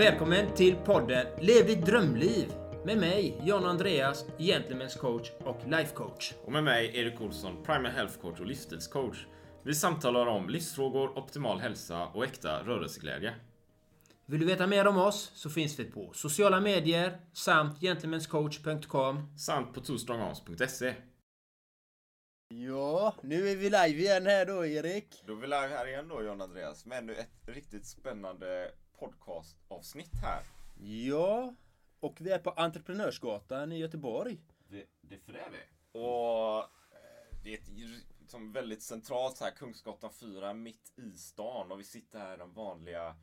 [0.00, 2.52] Välkommen till podden Lev ditt drömliv
[2.84, 6.32] med mig, John Andreas, Gentlemen's coach och life coach.
[6.44, 9.26] Och med mig, Erik Olsson, Primal Health Coach och livsstilscoach.
[9.62, 13.34] Vi samtalar om livsfrågor, optimal hälsa och äkta rörelseglädje.
[14.26, 19.38] Vill du veta mer om oss så finns vi på sociala medier samt gentlemanscoach.com.
[19.38, 20.94] Samt på twostrongarms.se.
[22.54, 25.22] Ja, nu är vi live igen här då Erik.
[25.26, 30.14] Då är vi live här igen då John Andreas med ännu ett riktigt spännande podcastavsnitt
[30.22, 30.42] här.
[30.80, 31.54] Ja,
[32.00, 34.38] och vi är på Entreprenörsgatan i Göteborg.
[34.68, 35.58] Det, det för det är vi.
[35.98, 37.68] Och eh, det är ett
[38.20, 42.52] liksom väldigt centralt här Kungsgatan 4 mitt i stan och vi sitter här i den
[42.52, 43.14] vanliga eh,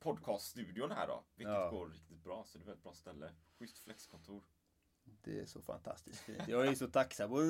[0.00, 1.24] podcaststudion här då.
[1.34, 1.70] Vilket Ja.
[1.70, 3.30] går riktigt bra så det är ett väldigt bra ställe.
[3.58, 4.42] Schysst flexkontor.
[5.24, 6.42] Det är så fantastiskt fint.
[6.48, 7.32] Jag är så tacksam.
[7.32, 7.40] Och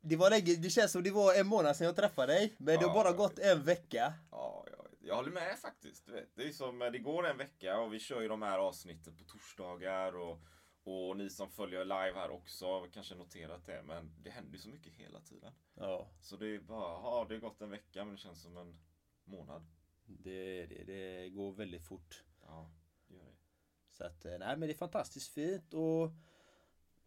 [0.00, 2.54] det var länge, det känns som det var en månad sedan jag träffade dig.
[2.58, 4.14] Men det har Ja, bara gått en vecka.
[4.30, 6.06] Ja, jag, jag håller med faktiskt.
[6.06, 6.36] Du vet.
[6.36, 9.24] Det är som, det går en vecka och vi kör ju de här avsnitten på
[9.24, 10.38] torsdagar och,
[10.84, 13.82] och ni som följer live här också har kanske noterat det.
[13.82, 15.52] Men det händer ju så mycket hela tiden.
[15.74, 18.56] Ja, Så det är bara, ja det har gått en vecka men det känns som
[18.56, 18.80] en
[19.24, 19.66] månad.
[20.04, 22.24] det, det, det går väldigt fort.
[22.42, 22.70] Ja,
[23.08, 23.36] det gör det.
[23.90, 26.10] Så att, eh, nej men det är fantastiskt fint och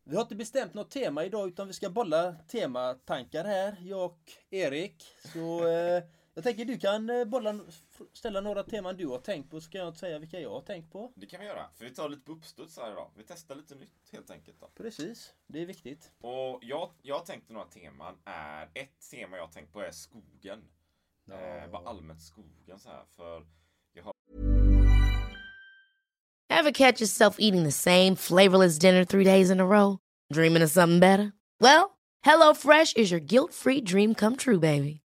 [0.03, 4.31] vi har inte bestämt något tema idag utan vi ska bolla tematankar här, jag och
[4.49, 5.03] Erik.
[5.33, 6.03] Så eh,
[6.35, 7.59] jag tänker du kan eh, bolla,
[8.13, 10.91] ställa några teman du har tänkt på så kan jag säga vilka jag har tänkt
[10.91, 11.11] på.
[11.15, 13.09] Det kan vi göra, för vi tar lite på uppstuds här idag.
[13.17, 14.67] Vi testar lite nytt helt enkelt då.
[14.75, 16.11] Precis, det är viktigt.
[16.21, 20.63] Och jag, jag tänkte några teman är, ett tema jag har tänkt på är skogen.
[21.31, 23.45] Eh, bara allmänt skogen så här, för
[23.93, 24.13] jag har
[26.49, 29.97] Ever catch yourself eating the same flavorless dinner three days in a row?
[30.33, 31.33] Dreaming of something better?
[31.59, 35.04] Well, HelloFresh is your guilt-free dream come true, baby.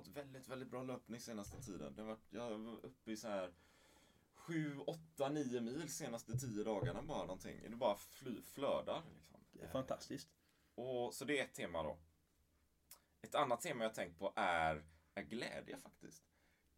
[0.00, 1.94] fått väldigt, väldigt bra löpning senaste tiden.
[1.96, 3.54] Det har varit, jag var uppe i så här
[4.34, 7.70] 7, 8, 9 mil senaste 10 dagarna bara någonting.
[7.70, 9.02] Det bara fly, flödar.
[9.14, 9.40] Liksom.
[9.52, 10.28] Det är fantastiskt.
[10.74, 11.98] Och, så det är ett tema då.
[13.22, 14.84] Ett annat tema jag tänkt på är,
[15.14, 16.24] är glädje faktiskt.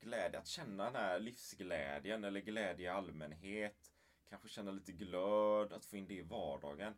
[0.01, 3.93] Glädje, att känna den här livsglädjen eller glädje i allmänhet.
[4.29, 6.95] Kanske känna lite glöd, att få in det i vardagen.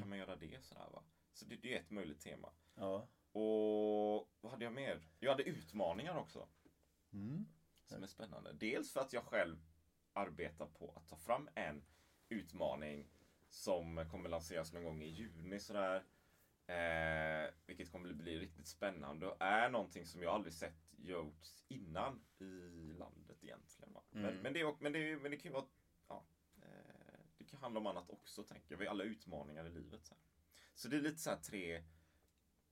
[0.00, 1.04] Kan man göra det sådär va?
[1.32, 2.52] Så det, det är ett möjligt tema.
[2.74, 3.08] Ja.
[3.34, 5.00] Och vad hade jag mer?
[5.18, 6.48] Jag hade utmaningar också.
[7.84, 8.52] Som är spännande.
[8.52, 9.56] Dels för att jag själv
[10.12, 11.84] arbetar på att ta fram en
[12.28, 13.08] utmaning
[13.48, 16.04] som kommer lanseras någon gång i juni sådär.
[16.66, 22.24] Eh, vilket kommer bli riktigt spännande och är någonting som jag aldrig sett gjorts innan
[22.38, 23.92] i landet egentligen.
[23.92, 24.02] Va?
[24.10, 25.64] Men, men, det, är- men, det, men det kan ju vara
[26.08, 26.24] ja,
[26.62, 28.78] eh, Det kan handla om annat också tänker jag.
[28.78, 30.04] Vi har alla utmaningar i livet.
[30.06, 30.22] Så, här.
[30.74, 31.84] så det är lite så här tre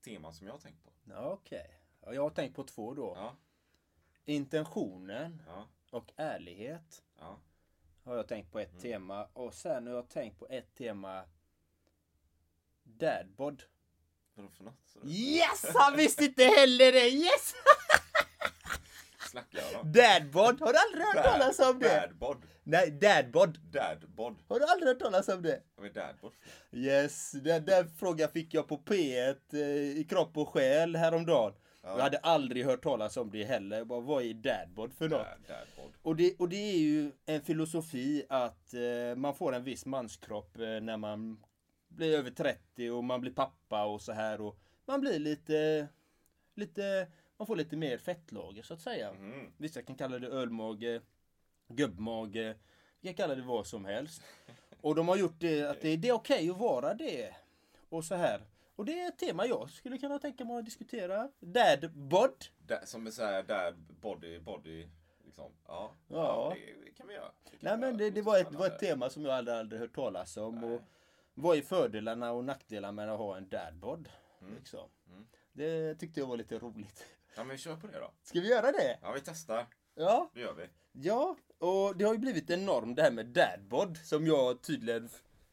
[0.03, 0.91] teman som jag har tänkt på.
[1.05, 1.71] Ja, Okej.
[2.01, 3.13] Ja, jag har tänkt på två då.
[3.17, 3.37] Ja,
[4.25, 7.03] Intentionen ja, och ärlighet.
[7.19, 7.37] ja.
[8.05, 9.25] Har jag tänkt på ett tema.
[9.33, 11.25] Och sen har jag tänkt på ett tema.
[12.83, 13.63] Dadbod.
[14.35, 14.97] Vadå för något?
[15.05, 15.67] Yes!
[15.75, 17.09] Han visste inte heller det!
[17.11, 17.55] Yes!
[19.33, 20.01] Snackar jag då?
[20.01, 20.61] Dadbod!
[20.61, 22.01] Har du aldrig hört talas om det?
[22.01, 22.37] Dadbod.
[22.65, 23.59] Nej, dadbod.
[23.73, 24.37] Dadbod.
[24.49, 25.61] Har du aldrig hört talas om det?
[25.77, 26.33] Vad är dadbod?
[26.73, 29.61] Yes, den, den frågan fick jag på P1 eh,
[30.01, 31.53] i kropp och själ häromdagen.
[31.83, 33.79] Jag hade aldrig hört talas om det heller.
[33.79, 35.19] Jag Bara, vad är dadbod för något?
[35.19, 35.93] Dad, dadbod.
[36.03, 40.59] Och det, och det är ju en filosofi att eh, man får en viss manskropp
[40.59, 41.45] eh, när man
[41.89, 45.89] blir över 30 och man blir pappa och så här och man blir lite,
[46.55, 47.07] lite,
[47.43, 49.13] man får lite mer fettlager så att säga.
[49.13, 49.53] Mhm.
[49.57, 51.01] Vissa kan kalla det ölmage,
[51.69, 52.55] gubbmage,
[53.01, 54.23] vi kan kalla det vad som helst.
[54.81, 57.35] Och de har gjort det att det, det är okej att vara det.
[57.89, 58.41] Och så här.
[58.77, 61.29] Och det är ett tema jag skulle kunna tänka mig att diskutera.
[61.41, 62.45] Dad bod.
[62.67, 64.89] Där, som är såhär, där body, body,
[65.25, 65.53] liksom.
[65.67, 66.57] Ja, Ja.
[66.57, 67.33] det, det kan vi göra.
[67.51, 69.81] Det kan Nej men det, det var ett, var ett tema som jag aldrig, aldrig
[69.81, 70.55] hört talas om.
[70.55, 70.71] Nej.
[70.75, 70.83] Och
[71.35, 74.09] vad är fördelarna och nackdelarna med att ha en dadbod?
[74.57, 74.89] Liksom.
[75.09, 75.27] Mm.
[75.53, 77.07] Det tyckte jag var lite roligt.
[77.37, 78.11] Ja men vi kör på det då.
[78.23, 78.99] Ska vi göra det?
[79.03, 79.67] Ja vi testar.
[79.95, 80.69] Ja, Det gör vi.
[80.93, 81.37] ja.
[81.59, 85.09] Och det har ju blivit en norm det här med dadbod som jag tydligen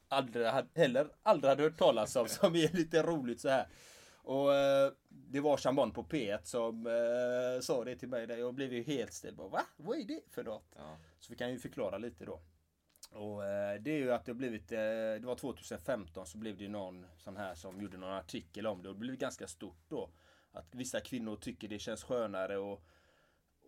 [0.08, 2.28] aldrig heller aldrig hade hört talas om.
[2.28, 3.68] Som är lite roligt så här.
[4.16, 8.28] Och eh, det var Chambon på P1 som eh, sa det till mig.
[8.28, 9.38] Där jag blev ju helt ställd.
[9.38, 9.62] Bara, Va?
[9.78, 10.66] Vad är det för något?
[10.76, 10.98] Ja.
[11.20, 12.40] Så vi kan ju förklara lite då.
[13.12, 14.78] Och eh, det är ju att det har blivit, eh,
[15.20, 18.90] det var 2015 så blev det någon sån här som gjorde någon artikel om det
[18.90, 20.10] och det blev ganska stort då.
[20.52, 22.84] Att vissa kvinnor tycker det känns skönare och,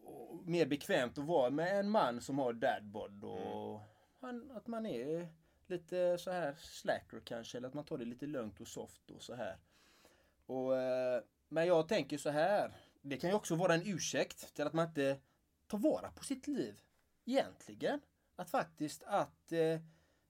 [0.04, 3.81] och mer bekvämt att vara med en man som har dadbod och
[4.19, 5.28] han, att man är
[5.68, 9.22] lite så här slacker kanske eller att man tar det lite lugnt och soft och
[9.22, 9.57] så här.
[10.45, 12.74] Och, eh, men jag tänker så här.
[13.01, 15.19] Det kan ju också vara en ursäkt till att man inte
[15.68, 16.81] tar vara på sitt liv.
[17.25, 18.01] Egentligen.
[18.36, 19.80] Att faktiskt att eh,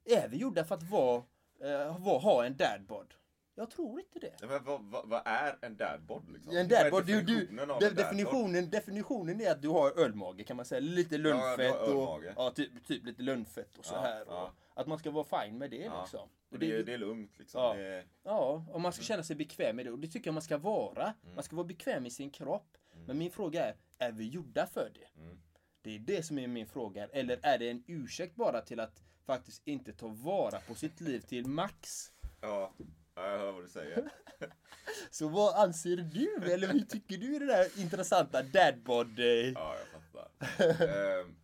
[0.05, 1.23] är vi gjorda för att vara,
[1.59, 3.13] eh, ha en dadbod?
[3.55, 4.33] Jag tror inte det.
[4.41, 6.55] Ja, Men vad, vad, vad är en dadbod liksom?
[6.57, 7.45] En dadbod, du, du,
[7.79, 10.79] de, definitionen, definitionen är att du har ölmage kan man säga.
[10.79, 14.23] Lite har lunnfett och ja, typ, typ lite lunnfett och så Ja, här.
[14.27, 14.53] ja.
[14.73, 16.01] Och att man ska vara fine med det Ja.
[16.01, 16.29] liksom.
[16.51, 17.61] Och det, är- det är lugnt liksom.
[17.61, 17.73] Ja.
[17.73, 19.91] Det Ja, och man ska känna sig bekväm med det.
[19.91, 21.13] Och det tycker jag man ska vara.
[21.35, 22.77] Man ska vara bekväm i sin kropp.
[23.07, 25.21] Men min fråga är, är vi gjorda för det?
[25.21, 25.39] Mm.
[25.81, 27.07] Det är det som är min fråga.
[27.07, 31.19] Eller är det en ursäkt bara till att faktiskt inte ta vara på sitt liv
[31.19, 32.11] till max?
[32.41, 32.73] ja,
[33.15, 34.09] ja, jag hör vad du säger.
[35.11, 36.53] Så vad anser du?
[36.53, 39.19] Eller hur tycker du är det där intressanta dadbod?
[39.19, 40.31] eh, Ja, jag fattar.
[40.87, 41.35] Ehm,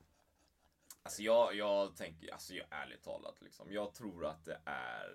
[1.04, 3.72] alltså jag, jag tänker, alltså jag ärligt talat liksom.
[3.72, 5.06] Jag tror att det är,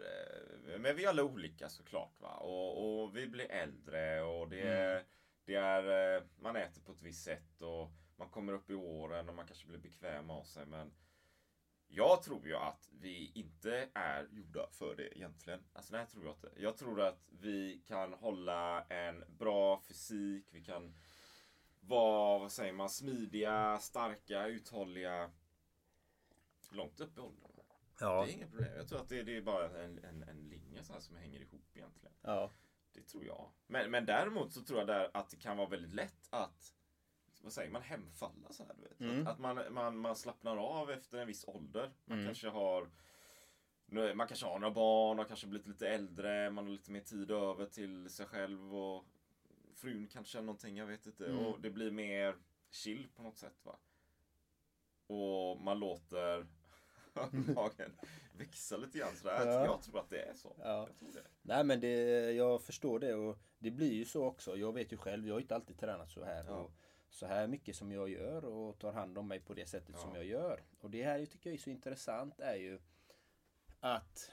[0.72, 2.34] eh, men vi är alla olika såklart va.
[2.34, 5.04] Och, och vi blir äldre och det är,
[5.44, 9.28] det är, eh, man äter på ett visst sätt och man kommer upp i åren
[9.28, 10.92] och man kanske blir bekväm av sig men
[11.94, 15.60] jag tror ju att vi inte är gjorda för det egentligen.
[15.72, 16.52] Alltså nej, tror jag inte.
[16.56, 20.94] Jag tror att vi kan hålla en bra fysik, vi kan
[21.80, 25.30] vara, vad säger man, smidiga, starka, uthålliga.
[26.70, 27.50] Långt upp i åldern.
[27.56, 27.64] va?
[28.00, 28.24] Ja.
[28.24, 28.72] Det är inget problem.
[28.76, 31.40] Jag tror att det, det är bara en, en, en linje så här som hänger
[31.40, 32.14] ihop egentligen.
[32.22, 32.50] Ja.
[32.92, 33.50] Det tror jag.
[33.66, 36.74] Men, men däremot så tror jag där att det kan vara väldigt lätt att
[37.42, 39.00] vad säger man, hemfalla så här, du vet.
[39.00, 39.26] Mm.
[39.26, 41.90] Att, att man, man, man slappnar av efter en viss ålder.
[42.04, 42.26] Man Mm.
[42.28, 42.88] kanske har
[44.14, 47.30] man kanske har några barn och kanske blivit lite äldre, man har lite mer tid
[47.30, 49.04] över till sig själv och
[49.74, 51.26] frun kanske eller någonting, jag vet inte.
[51.26, 51.46] Mm.
[51.46, 52.36] Och det blir mer
[52.70, 53.76] chill på något sätt va.
[55.06, 56.46] Och man låter
[57.54, 57.92] magen
[58.32, 59.46] växa lite grann sådär.
[59.46, 59.64] Ja.
[59.64, 60.56] Jag tror att det är så.
[60.58, 60.86] Ja.
[60.88, 61.26] Jag tror det.
[61.42, 61.92] Nej men det,
[62.32, 64.56] jag förstår det och det blir ju så också.
[64.56, 66.44] Jag vet ju själv, jag har inte alltid tränat så här.
[66.44, 66.52] Ja.
[66.54, 66.72] Och
[67.12, 70.10] så här mycket som jag gör och tar hand om mig på det sättet som
[70.10, 70.16] Ja.
[70.16, 70.60] jag gör.
[70.80, 72.78] Och det här tycker jag är så intressant är ju
[73.80, 74.30] att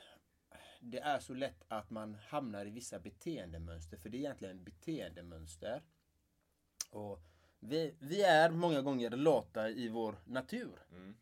[0.80, 3.98] det är så lätt att man hamnar i vissa beteendemönster.
[3.98, 5.84] För det är egentligen beteendemönster.
[6.92, 7.20] Och
[7.60, 10.80] vi, vi är många gånger lata i vår natur.
[10.92, 11.18] Mm.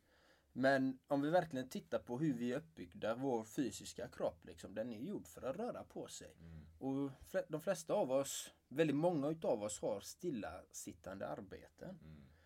[0.59, 4.93] Men om vi verkligen tittar på hur vi är uppbyggda, vår fysiska kropp, liksom, den
[4.93, 6.35] är gjord för att röra på sig.
[6.39, 6.65] Mm.
[6.79, 7.11] Och
[7.47, 11.99] de flesta av oss, väldigt många utav oss har stillasittande arbeten.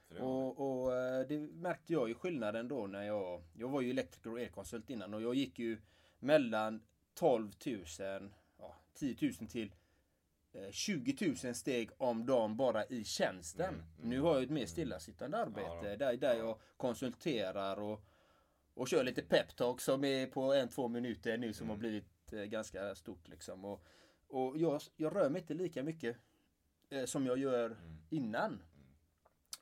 [0.10, 0.24] Mm.
[0.24, 4.32] Och, och eh, det märkte jag ju skillnaden då när jag, jag var ju elektriker
[4.32, 5.82] och elkonsult innan och jag gick ju
[6.20, 9.74] mellan 12 000, ja, 10 000 till
[10.72, 13.70] 20 000 steg om dagen bara i tjänsten.
[13.74, 18.02] Mm, mm, nu har jag ett mer stillasittande arbete Ja, där, där jag konsulterar och,
[18.74, 21.70] och kör lite peptalk som är på en, två minuter nu som Mm.
[21.70, 23.66] har blivit eh, ganska stort liksom.
[23.66, 23.84] Och,
[24.28, 26.18] och jag, jag rör mig inte lika mycket
[26.90, 27.98] eh, som jag gör Mm.
[28.10, 28.62] innan.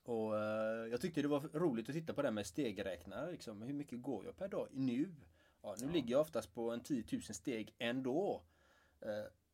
[0.04, 3.32] Och eh, jag tyckte det var roligt att titta på det här med stegräknare.
[3.32, 3.62] Liksom.
[3.62, 5.16] Hur mycket går jag per dag nu?
[5.62, 5.92] Ja, nu Ja.
[5.94, 8.44] ligger jag oftast på en 10 000 steg ändå.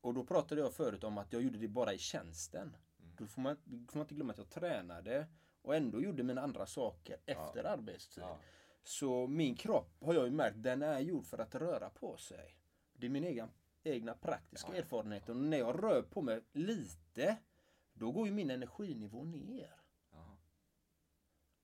[0.05, 2.61] Och då pratade jag förut om att jag gjorde det bara i tjänsten.
[2.67, 3.15] Mm.
[3.17, 5.27] Då får man, då får man inte glömma att jag tränade
[5.61, 8.23] och ändå gjorde mina andra saker efter arbetstid.
[8.23, 8.37] Ja.
[8.83, 12.57] Så min kropp har jag ju märkt, den är gjord för att röra på sig.
[12.93, 13.49] Det är min egen,
[13.83, 14.81] egna praktiska Ja, ja.
[14.81, 15.29] erfarenhet.
[15.29, 17.37] Och när jag rör på mig lite,
[17.93, 19.75] då går ju min energinivå ner.
[20.11, 20.37] Ja.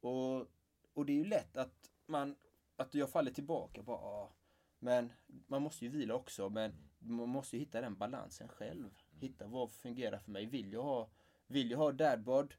[0.09, 0.47] Och,
[0.93, 2.35] och det är ju lätt att man
[2.75, 4.33] att jag faller tillbaka bara, "Ah,
[4.79, 5.13] men
[5.47, 6.49] man måste ju vila också.
[6.49, 8.89] Men man måste ju hitta den balansen själv.
[9.11, 10.45] Hitta vad fungerar för mig.
[10.45, 11.09] Vill jag ha,
[11.47, 12.53] vill jag ha dadbod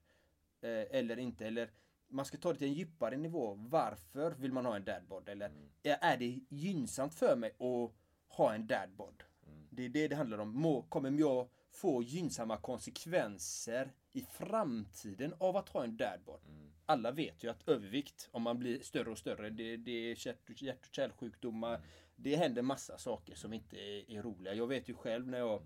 [0.60, 1.46] eh, eller inte?
[1.46, 1.70] Eller
[2.08, 3.54] man ska ta det till en djupare nivå.
[3.54, 5.28] Varför vill man ha en dadbod?
[5.28, 7.92] Eller är, är det gynnsamt för mig att
[8.36, 9.22] ha en dadbod?
[9.70, 10.48] Det är det det handlar om.
[10.54, 16.40] Må, kommer jag få gynnsamma konsekvenser i framtiden av att ha en dadbod?
[16.86, 20.62] Alla vet ju att övervikt, om man blir större och större, det, det är hjärt,
[20.62, 21.80] hjärt och kärlsjukdomar.
[22.22, 24.54] Det händer massa saker som inte är, är roliga.
[24.54, 25.62] Jag vet ju själv när jag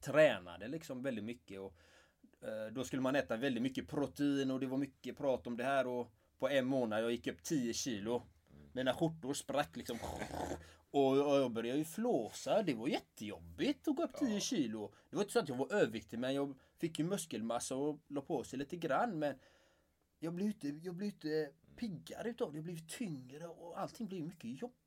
[0.00, 1.76] tränade liksom väldigt mycket och
[2.40, 5.64] eh, då skulle man äta väldigt mycket protein och det var mycket prat om det
[5.64, 8.22] här och på en månad jag gick upp 10 kilo.
[8.72, 9.98] Mina skjortor sprack liksom.
[10.90, 12.62] Och jag började ju flåsa.
[12.62, 14.92] Det var jättejobbigt att gå upp 10 kilo.
[15.10, 18.20] Det var inte så att jag var överviktig men jag fick ju muskelmassa och la
[18.20, 19.18] på sig lite grann.
[19.18, 19.34] Men
[20.18, 22.58] jag blev inte, jag blev inte piggare utav det.
[22.58, 24.83] Jag blev tyngre och allting blev mycket jobbigare.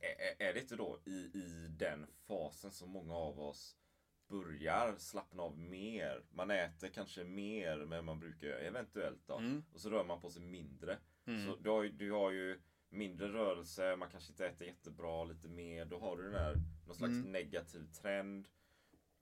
[0.00, 3.76] Är, är det inte då i, i den fasen som många av oss
[4.28, 6.24] börjar slappna av mer?
[6.30, 9.36] Man äter kanske mer men man brukar eventuellt då.
[9.38, 9.64] Mm.
[9.72, 10.98] Och så rör man på sig mindre.
[11.46, 15.84] Så du har, du har ju mindre rörelse, man kanske inte äter jättebra, lite mer.
[15.84, 17.32] Då har du den här, någon slags Mm.
[17.32, 18.48] negativ trend.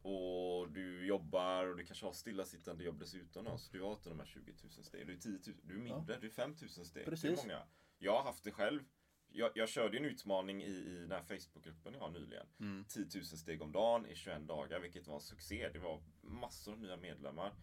[0.02, 3.44] Och du jobbar och du kanske har stillasittande jobb dessutom.
[3.44, 5.06] Då, så du har inte de här 20 000 steg.
[5.06, 7.04] Du är 10 000, du är mindre, du är 5 000 steg.
[7.04, 7.30] Det Precis.
[7.30, 7.62] är många.
[7.98, 8.84] Jag har haft det själv.
[9.28, 12.46] Jag, jag körde en utmaning i, i den här Facebookgruppen jag har nyligen.
[12.88, 15.68] 10 000 steg om dagen i 21 dagar, vilket var en succé.
[15.72, 17.54] Det var massor av nya medlemmar.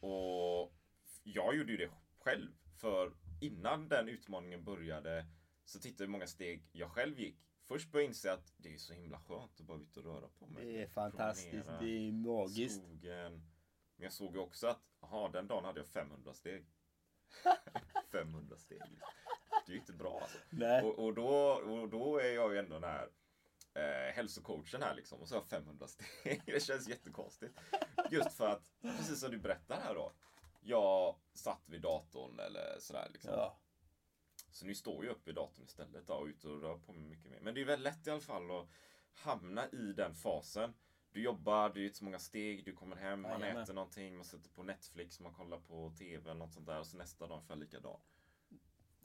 [0.00, 0.74] Och
[1.22, 2.52] jag gjorde ju det själv.
[2.80, 5.26] För innan den utmaningen började
[5.64, 7.42] så tittade jag hur många steg jag själv gick.
[7.64, 10.28] Först började jag inse att det är så himla skönt att bara ut och röra
[10.28, 10.64] på mig.
[10.64, 11.50] Det är fantastiskt.
[11.66, 12.82] Promenera, Det är magiskt.
[12.82, 13.32] Skogen.
[13.96, 16.66] Men jag såg ju också att, aha, den dagen hade jag 500 steg.
[18.12, 18.80] 500 steg.
[19.66, 20.38] Det är ju inte bra alltså.
[20.84, 23.08] Och, och, då, och då är jag ju ändå den här
[23.74, 25.20] eh, hälsocoachen här liksom.
[25.20, 26.42] Och så har jag 500 steg.
[26.46, 27.58] Det känns jättekonstigt.
[28.10, 30.12] Just för att, precis som du berättar här då.
[30.60, 33.32] Jag satt vid datorn eller sådär liksom.
[33.32, 33.58] Ja.
[34.50, 37.04] Så nu står jag upp vid datorn istället då, och ute och rör på mig
[37.04, 37.40] mycket mer.
[37.40, 38.68] Men det är väldigt lätt i alla fall att
[39.12, 40.74] hamna i den fasen.
[41.12, 43.62] Du jobbar, du gör så många steg, du kommer hem, man Jajamän.
[43.62, 46.86] äter någonting, man sätter på Netflix, man kollar på TV eller något sånt där och
[46.86, 48.00] så nästa dag är jag likadan.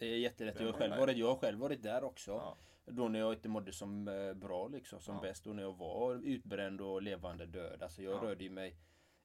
[0.01, 0.60] Det är jättelätt.
[0.60, 2.31] Jag har själv varit, jag själv varit där också.
[2.31, 2.58] Ja.
[2.86, 5.22] Då när jag inte mådde som eh, bra liksom, som Ja.
[5.22, 5.48] bäst.
[5.48, 7.84] Och när jag var utbränd och levande död.
[7.84, 8.27] Alltså jag Ja.
[8.29, 8.75] rörde mig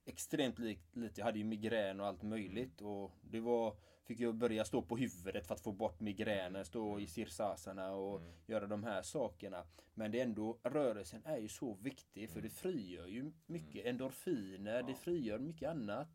[0.05, 1.19] extremt li- lite.
[1.21, 2.81] Jag hade ju migrän och allt möjligt.
[2.81, 6.65] Och det var, fick jag börja stå på huvudet för att få bort migränen.
[6.65, 9.63] Stå i sirsasarna och göra de här sakerna.
[9.93, 14.83] Men det är ändå, rörelsen är ju så viktig för det frigör ju mycket endorfiner.
[14.83, 16.07] Det frigör mycket annat.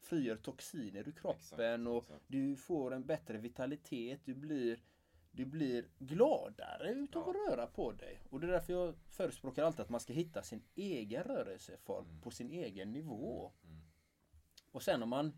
[0.00, 2.24] Frigör toxiner ur kroppen Exakt, och exakt.
[2.26, 4.20] du får en bättre vitalitet.
[4.24, 4.82] Du blir
[5.30, 7.30] du blir gladare utav Ja.
[7.30, 8.20] att röra på dig.
[8.30, 12.20] Och det är därför jag förespråkar alltid att man ska hitta sin egen rörelseform Mm.
[12.20, 13.52] på sin egen nivå.
[14.72, 15.32] Och sen om man...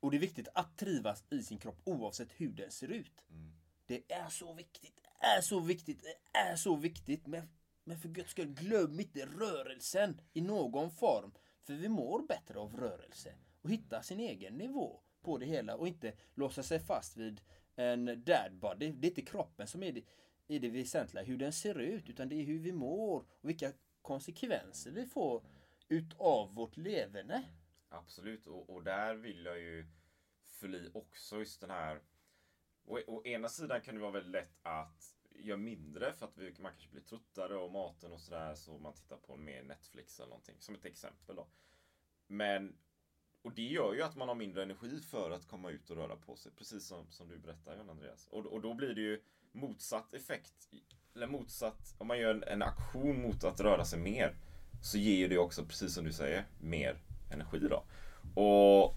[0.00, 3.24] Och det är viktigt att trivas i sin kropp oavsett hur den ser ut.
[3.30, 3.52] Mm.
[3.86, 7.26] Det är så viktigt, är så viktigt, är så viktigt.
[7.26, 7.48] Men,
[7.84, 11.32] men för guds skull, glöm inte rörelsen i någon form.
[11.62, 13.34] För vi mår bättre av rörelse.
[13.62, 17.40] Och hitta sin egen nivå på det hela och inte låsa sig fast vid
[17.74, 18.92] en dad body.
[18.92, 20.04] Det är inte kroppen som är det,
[20.48, 23.72] är det väsentliga, hur den ser ut, utan det är hur vi mår och vilka
[24.02, 25.44] konsekvenser vi får
[25.88, 27.44] utav vårt leverne.
[27.88, 29.86] Absolut, och, och där vill jag ju
[30.42, 32.00] fly också just den här
[32.84, 36.54] Å, å ena sidan kan det vara väldigt lätt att göra mindre för att vi,
[36.58, 40.28] man kanske blir tröttare av maten och sådär så man tittar på mer Netflix eller
[40.28, 41.48] någonting som ett exempel då.
[42.26, 42.78] Men
[43.42, 46.16] och det gör ju att man har mindre energi för att komma ut och röra
[46.16, 46.52] på sig.
[46.58, 48.28] Precis som, som du berättar John Andreas.
[48.30, 49.20] Och, och då blir det ju
[49.52, 50.54] motsatt effekt.
[51.14, 54.36] Eller motsatt, om man gör en, en aktion mot att röra sig mer.
[54.82, 57.84] Så ger det också, precis som du säger, mer energi då.
[58.42, 58.96] Och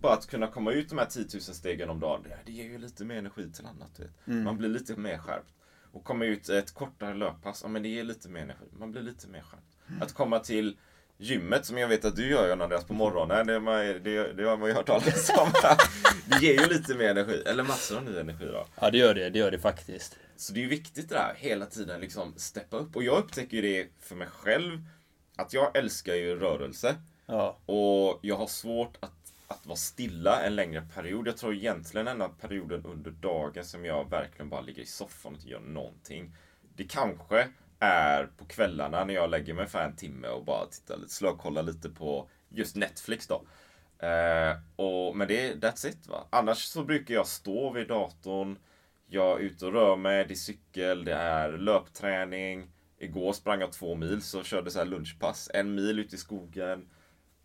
[0.00, 2.78] bara att kunna komma ut de här 10 000 stegen om dagen, det, ger ju
[2.78, 4.00] lite mer energi till annat.
[4.00, 4.10] Vet.
[4.44, 5.54] Man blir lite mer skärpt.
[5.92, 8.66] Och komma ut ett kortare löppass, ja men det ger lite mer energi.
[8.78, 9.76] Man blir lite mer skärpt.
[10.00, 10.78] Att komma till
[11.18, 14.32] gymmet som jag vet att du gör John Andreas på morgonen, det, har man- det,
[14.32, 15.52] det har man ju hört talas om.
[16.30, 18.66] Det ger ju lite mer energi, eller massor av ny energi då.
[18.80, 20.16] Ja det gör det, det gör det faktiskt.
[20.36, 22.96] Så det är ju viktigt det där, hela tiden liksom steppa upp.
[22.96, 24.80] Och jag upptäcker ju det för mig själv,
[25.36, 26.94] att jag älskar ju rörelse.
[27.26, 27.58] Ja.
[27.66, 31.28] Och jag har svårt att, att vara stilla en längre period.
[31.28, 35.38] Jag tror egentligen här perioden under dagen som jag verkligen bara ligger i soffan och
[35.38, 36.34] inte gör någonting.
[36.76, 37.48] Det kanske
[37.78, 41.62] är på kvällarna när jag lägger mig för en timme och bara tittar lite, slökollar
[41.62, 43.42] lite på just Netflix då.
[44.06, 46.26] Eh, och, men det är that's it va.
[46.30, 48.58] Annars så brukar jag stå vid datorn,
[49.06, 52.70] Jag är ute och rör mig, det är cykel, det är löpträning.
[52.98, 55.50] Igår sprang jag två mil, så körde så här lunchpass.
[55.54, 56.88] En mil ute i skogen.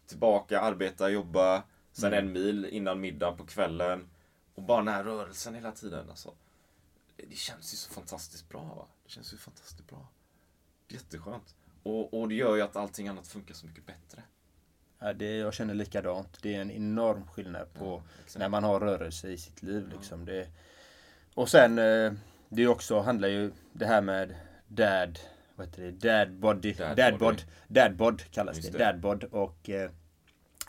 [0.07, 1.63] Tillbaka, arbeta, jobba.
[1.91, 4.09] Sen en mil innan middag på kvällen.
[4.55, 6.09] Och bara den här rörelsen hela tiden.
[6.09, 6.33] Alltså.
[7.17, 8.63] Det känns ju så fantastiskt bra.
[8.63, 8.87] Va?
[9.03, 10.07] Det känns ju fantastiskt bra.
[10.93, 11.55] Jätteskönt.
[11.83, 14.23] Och, och det gör ju att allting annat funkar så mycket bättre.
[14.99, 16.37] Ja, det, jag känner likadant.
[16.41, 18.39] Det är en enorm skillnad på exakt.
[18.39, 19.89] när man har rörelse i sitt liv.
[19.97, 20.25] Liksom.
[20.25, 20.47] Det,
[21.33, 22.13] och sen, eh,
[22.49, 24.35] det är också, handlar ju det här med
[24.67, 25.19] dad,
[25.55, 27.25] vad heter det, dad body, Dad dad, body.
[27.25, 28.85] bod, dad bod kallas Just det, det.
[28.85, 29.91] dad bod och eh,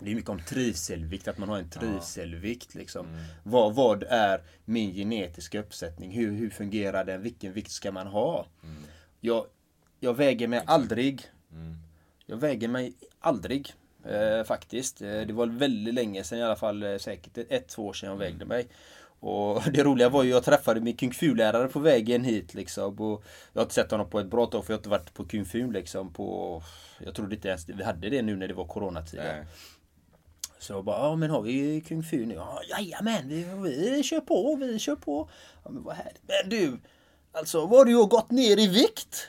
[0.00, 3.06] det är mycket om trivselvikt, att man har en trivselvikt liksom.
[3.06, 3.20] Mm.
[3.42, 6.10] Vad, vad är min genetiska uppsättning?
[6.12, 7.22] Hur, hur fungerar den?
[7.22, 8.46] Vilken vikt ska man ha?
[8.62, 8.76] Mm.
[9.20, 9.46] Jag,
[10.00, 11.22] jag väger mig aldrig
[11.52, 11.76] Mm.
[12.26, 13.74] jag väger mig aldrig
[14.04, 15.02] eh, faktiskt.
[15.02, 18.08] Eh, det var väldigt länge sedan i alla fall, eh, säkert ett, två år sedan
[18.10, 18.66] jag vägde mig.
[19.20, 23.00] Och det roliga var ju jag träffade min kung fu-lärare på vägen hit liksom.
[23.00, 25.14] Och jag har inte sett honom på ett bra tag för jag har inte varit
[25.14, 26.62] på kung fu liksom på...
[27.04, 29.34] Jag trodde inte ens vi hade det nu när det var coronatider.
[29.36, 29.46] Nej.
[30.58, 32.34] Så jag bara, ja men har vi kung fu nu?
[32.34, 35.28] Ja, jajamän, vi, vi kör på, vi kör på.
[35.64, 36.22] Ja, men vad härligt.
[36.26, 36.78] Men du,
[37.32, 39.28] alltså vad har du gått ner i vikt?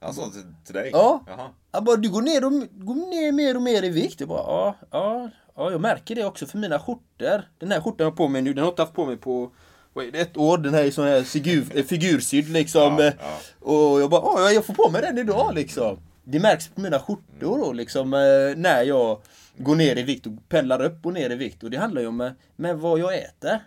[0.00, 0.90] Alltså till, till dig?
[0.92, 1.24] Ja.
[1.26, 1.50] Jaha.
[1.72, 4.20] Han bara, du går ner, och, går ner mer och mer i vikt.
[4.20, 7.42] Jag bara, ja, ja, ja, jag märker det också för mina skjortor.
[7.58, 9.16] Den här skjortan jag har på mig nu, den har jag inte haft på mig
[9.16, 9.50] på
[9.92, 10.58] vad är det, ett år.
[10.58, 12.98] Den här är sån här figur, eh, figursydd liksom.
[12.98, 13.38] Ja, Eh, ja.
[13.60, 15.98] Och jag bara, ja, jag får på mig den idag liksom.
[16.24, 19.20] Det märks på mina skjortor då liksom eh, när jag
[19.56, 21.62] går ner i vikt och pendlar upp och ner i vikt.
[21.62, 23.60] Och det handlar ju om eh, med vad jag äter.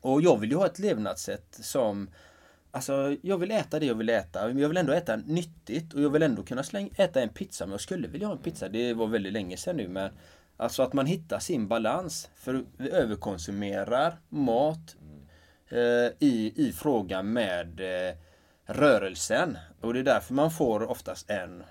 [0.00, 2.10] Och jag vill ju ha ett levnadssätt som
[2.74, 4.46] Alltså jag vill äta det jag vill äta.
[4.46, 7.66] Men jag vill ändå äta nyttigt och jag vill ändå kunna släng, äta en pizza.
[7.66, 8.68] Men jag skulle vilja ha en pizza.
[8.68, 10.10] Det var väldigt länge sedan nu men
[10.56, 12.30] Alltså att man hittar sin balans.
[12.34, 14.96] För vi överkonsumerar mat
[15.68, 15.78] eh,
[16.18, 18.14] i, i frågan med eh,
[18.66, 19.58] rörelsen.
[19.80, 21.64] Och det är därför man får oftast en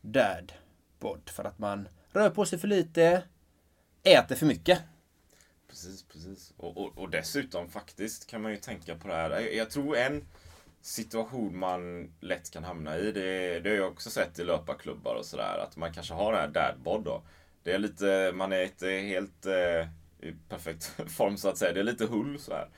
[0.00, 0.52] dad
[1.00, 1.30] bod.
[1.30, 3.22] För att man rör på sig för lite,
[4.02, 4.78] äter för mycket.
[5.78, 6.54] Precis, precis.
[6.56, 9.30] Och, och, och dessutom faktiskt kan man ju tänka på det här.
[9.30, 10.24] Jag, jag tror en
[10.80, 15.24] situation man lätt kan hamna i, det, det har jag också sett i löparklubbar och
[15.24, 17.22] sådär, att man kanske har det här dadbod då.
[17.62, 19.88] Det är lite, man är inte helt eh,
[20.28, 20.84] i perfekt
[21.16, 21.72] form så att säga.
[21.72, 22.68] Det är lite hull så här.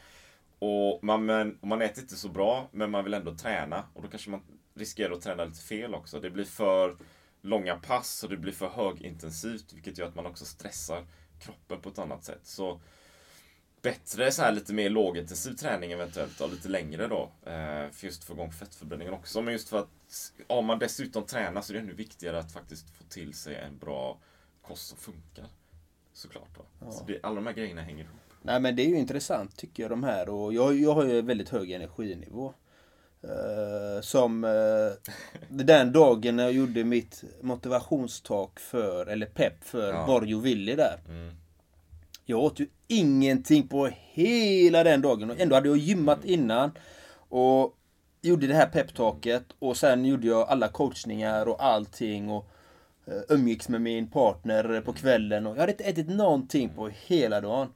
[0.58, 3.84] Och man, men, man äter inte så bra, men man vill ändå träna.
[3.94, 4.42] Och då kanske man
[4.74, 6.20] riskerar att träna lite fel också.
[6.20, 6.96] Det blir för
[7.42, 11.04] långa pass och det blir för högintensivt, vilket gör att man också stressar
[11.40, 12.40] kroppen på ett annat sätt.
[12.42, 12.80] Så
[13.82, 17.30] bättre så här lite mer lågintensiv träning eventuellt och lite längre då.
[17.50, 19.42] Eh, för just få igång fettförbränningen också.
[19.42, 22.90] Men just för att om man dessutom tränar så är det ännu viktigare att faktiskt
[22.90, 24.18] få till sig en bra
[24.62, 25.46] kost som funkar.
[26.12, 26.58] Såklart.
[26.58, 26.92] Va?
[26.92, 28.16] Så det, alla de här grejerna hänger ihop.
[28.42, 31.22] Nej men det är ju intressant tycker jag de här och jag, jag har ju
[31.22, 32.54] väldigt hög energinivå.
[33.22, 35.12] Eh, som eh,
[35.48, 40.40] den dagen när jag gjorde mitt motivationstak för, eller pepp för Ja.
[40.40, 40.98] Willy där.
[41.08, 41.34] Mm.
[42.24, 46.70] Jag åt ju ingenting på hela den dagen och ändå hade jag gymmat innan.
[47.28, 47.76] Och
[48.22, 52.50] gjorde det här peptaket och sen gjorde jag alla coachningar och allting och
[53.06, 57.40] eh, umgicks med min partner på kvällen och jag hade inte ätit någonting på hela
[57.40, 57.68] dagen.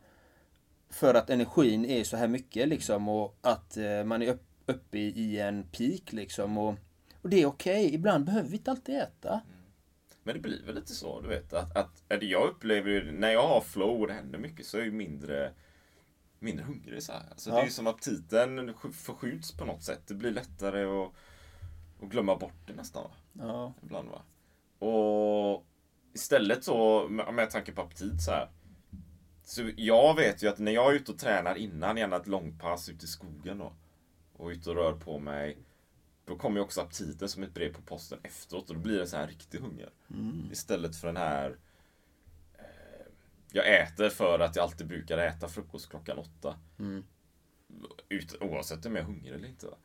[0.90, 5.09] För att energin är så här mycket liksom och att man är upp, uppe i,
[5.09, 6.74] i en peak liksom och,
[7.22, 7.94] och det är okej.
[7.94, 9.40] Ibland behöver vi inte alltid äta.
[10.22, 11.53] Men det blir väl lite så, du vet.
[11.53, 14.77] Att, att, att jag upplever ju, när jag har flow och det händer mycket så
[14.77, 15.53] är jag ju mindre,
[16.38, 17.03] mindre hungrig.
[17.03, 17.22] Så här.
[17.31, 17.64] Alltså, Det är Ja.
[17.64, 20.00] ju som aptiten sk- förskjuts på något sätt.
[20.07, 21.12] Det blir lättare att,
[22.03, 23.03] att glömma bort det nästan.
[23.03, 23.11] Va?
[23.33, 23.74] Ja.
[23.83, 24.22] Ibland va.
[24.88, 25.66] Och
[26.14, 28.48] istället så, med, med tanke på aptit så här.
[29.44, 32.88] Så jag vet ju att när jag är ute och tränar innan, gärna ett långpass
[32.88, 33.72] ute i skogen då.
[34.37, 35.59] Och ute och rör på mig.
[36.25, 39.07] Då kommer ju också aptiten som ett brev på posten efteråt och då blir det
[39.07, 39.90] så här riktig hunger.
[40.53, 41.59] Istället för den här
[42.59, 43.07] eh,
[43.53, 46.59] Jag äter för att jag alltid brukar äta frukost klockan åtta.
[48.09, 49.66] Ut, oavsett om jag är hungrig eller inte.
[49.66, 49.77] Va?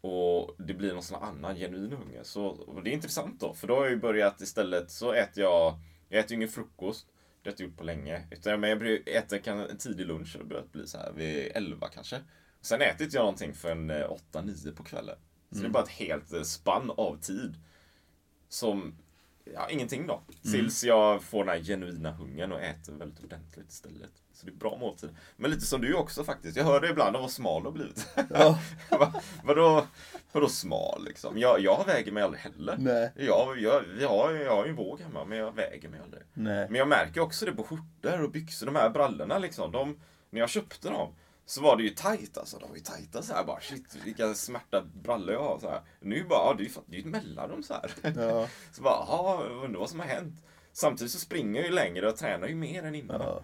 [0.00, 2.22] Och det blir någon sån annan genuin hunger.
[2.22, 3.54] Så och det är intressant då.
[3.54, 7.06] För då har jag ju börjat istället så äter jag Jag äter ju ingen frukost.
[7.06, 8.26] Det har jag inte gjort på länge.
[8.30, 10.36] Utan jag äter en tidig lunch.
[10.36, 12.20] och Det börjar bli så här vid 11 kanske.
[12.68, 15.16] Sen äter inte jag någonting förrän 8-9 på kvällen.
[15.50, 17.54] Så det är bara ett helt eh, spann av tid.
[18.48, 18.98] Som
[19.54, 20.22] Ja, ingenting då.
[20.42, 24.10] Tills jag får den här genuina hungern och äter väldigt ordentligt istället.
[24.32, 25.10] Så det är bra måltid.
[25.36, 26.56] Men lite som du också faktiskt.
[26.56, 28.06] Jag hör det ibland om vad smal du har blivit.
[28.30, 28.58] Ja.
[28.90, 29.12] Va,
[29.44, 29.86] vadå,
[30.32, 31.38] vadå smal liksom?
[31.38, 32.76] Jag, jag väger mig aldrig heller.
[32.78, 33.12] Nej.
[33.16, 36.22] Jag, jag, jag, har, jag har ju en våg hemma men jag väger mig aldrig.
[36.34, 36.66] Nej.
[36.68, 38.66] Men jag märker också det på skjortor och byxor.
[38.66, 39.72] De här brallorna liksom.
[39.72, 40.00] De,
[40.30, 41.14] när jag köpte dem
[41.48, 42.58] Så var det ju tajt alltså.
[42.58, 43.60] De var ju tajta så här bara.
[43.60, 45.58] Shit, vilka smärta brallor jag har.
[45.58, 45.80] Så här.
[46.00, 47.90] Nu bara, ja, det är ju ett mellanrum så här.
[48.16, 48.48] Ja.
[48.72, 50.34] Så bara, ja, undrar vad som har hänt.
[50.72, 53.20] Samtidigt så springer jag ju längre och tränar ju mer än innan.
[53.20, 53.42] Ja.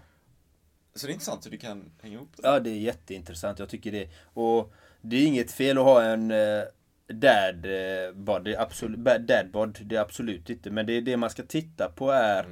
[0.94, 2.48] Så det är intressant hur du kan hänga ihop det.
[2.48, 3.58] Ja, det är jätteintressant.
[3.58, 4.08] Jag tycker det.
[4.34, 6.62] Och det är inget fel att ha en eh,
[7.06, 8.44] dad eh, bod.
[8.44, 9.78] Det är absolut, dad bod.
[9.82, 10.70] Det är absolut inte.
[10.70, 12.44] Men det är det man ska titta på är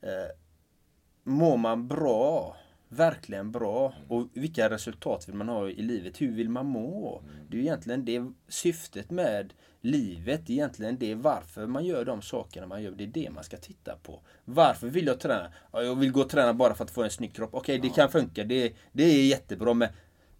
[0.00, 0.30] eh,
[1.24, 2.56] Mår man bra?
[2.96, 3.92] Verkligen bra?
[4.08, 6.20] Och vilka resultat vill man ha i livet?
[6.20, 7.22] Hur vill man må?
[7.50, 10.46] Det är egentligen det syftet med livet.
[10.46, 12.90] Det är egentligen det varför man gör de sakerna man gör.
[12.90, 14.20] Det är det man ska titta på.
[14.44, 15.52] Varför vill jag träna?
[15.72, 17.50] Ja, jag vill gå och träna bara för att få en snygg kropp.
[17.52, 18.44] Okej, det kan funka.
[18.44, 19.74] Det, det är jättebra.
[19.74, 19.88] Men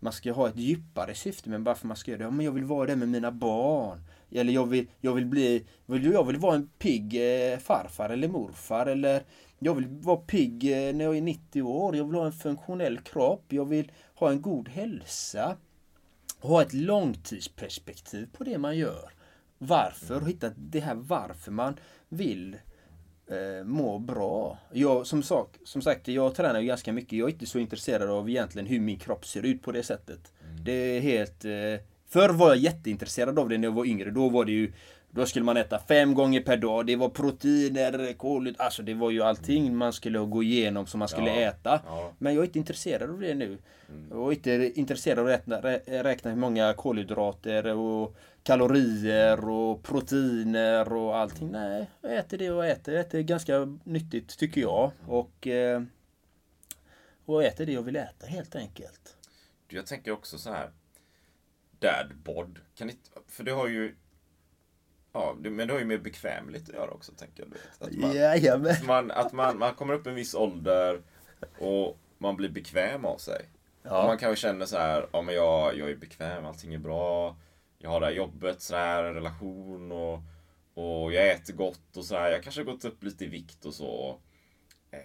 [0.00, 2.24] man ska ha ett djupare syfte med varför man ska göra det.
[2.24, 4.02] Ja, men jag vill vara det med mina barn.
[4.30, 8.28] Eller jag vill, jag vill bli, vill, jag vill vara en pigg eh, farfar eller
[8.28, 8.86] morfar.
[8.86, 9.22] Eller
[9.58, 11.96] jag vill vara pigg eh, när jag är 90 år.
[11.96, 13.44] Jag vill ha en funktionell kropp.
[13.48, 15.56] Jag vill ha en god hälsa.
[16.40, 19.10] Ha ett långtidsperspektiv på det man gör.
[19.58, 20.22] Varför?
[20.22, 22.56] Och hitta det här varför man vill
[23.26, 24.58] eh, må bra.
[24.72, 27.18] Jag, som, sak, som sagt, jag tränar ju ganska mycket.
[27.18, 30.32] Jag är inte så intresserad av egentligen hur min kropp ser ut på det sättet.
[30.64, 31.44] Det är helt...
[31.44, 34.10] Eh, förr var jag jätteintresserad av det när jag var yngre.
[34.10, 34.72] Då var det ju...
[35.16, 36.86] Då skulle man äta fem gånger per dag.
[36.86, 38.60] Det var proteiner, kolhydrat.
[38.60, 41.80] Alltså det var ju allting man skulle gå igenom som man skulle Ja, äta.
[41.86, 42.12] ja.
[42.18, 43.58] Men jag är inte intresserad av det nu.
[44.10, 49.82] Jag är inte intresserad av att räkna, rä- räkna hur många kolhydrater och kalorier och
[49.82, 51.48] proteiner och allting.
[51.52, 52.94] Nej, jag äter det jag äter.
[52.94, 54.90] Jag äter ganska nyttigt tycker jag.
[55.06, 55.82] Och, eh,
[57.24, 59.16] och äter det jag vill äta helt enkelt.
[59.68, 60.70] Jag tänker också så här.
[61.78, 62.58] Dad bod.
[62.78, 63.94] Kan inte, för det har ju...
[65.16, 67.52] Ja, men det har ju med bekvämligt att göra också, tänker jag.
[67.88, 68.70] Att man, Jajamän.
[68.70, 71.02] att man, att man, man kommer upp i en viss ålder
[71.58, 73.48] och man blir bekväm av sig.
[73.82, 74.00] Ja.
[74.00, 77.36] Och man kanske känner så här, ja men jag, jag är bekväm, allting är bra.
[77.78, 80.20] Jag har det här jobbet, så här, en relation och,
[80.74, 82.30] och jag äter gott och så här.
[82.30, 84.20] Jag kanske har gått upp lite i vikt och så.
[84.90, 85.00] Eh,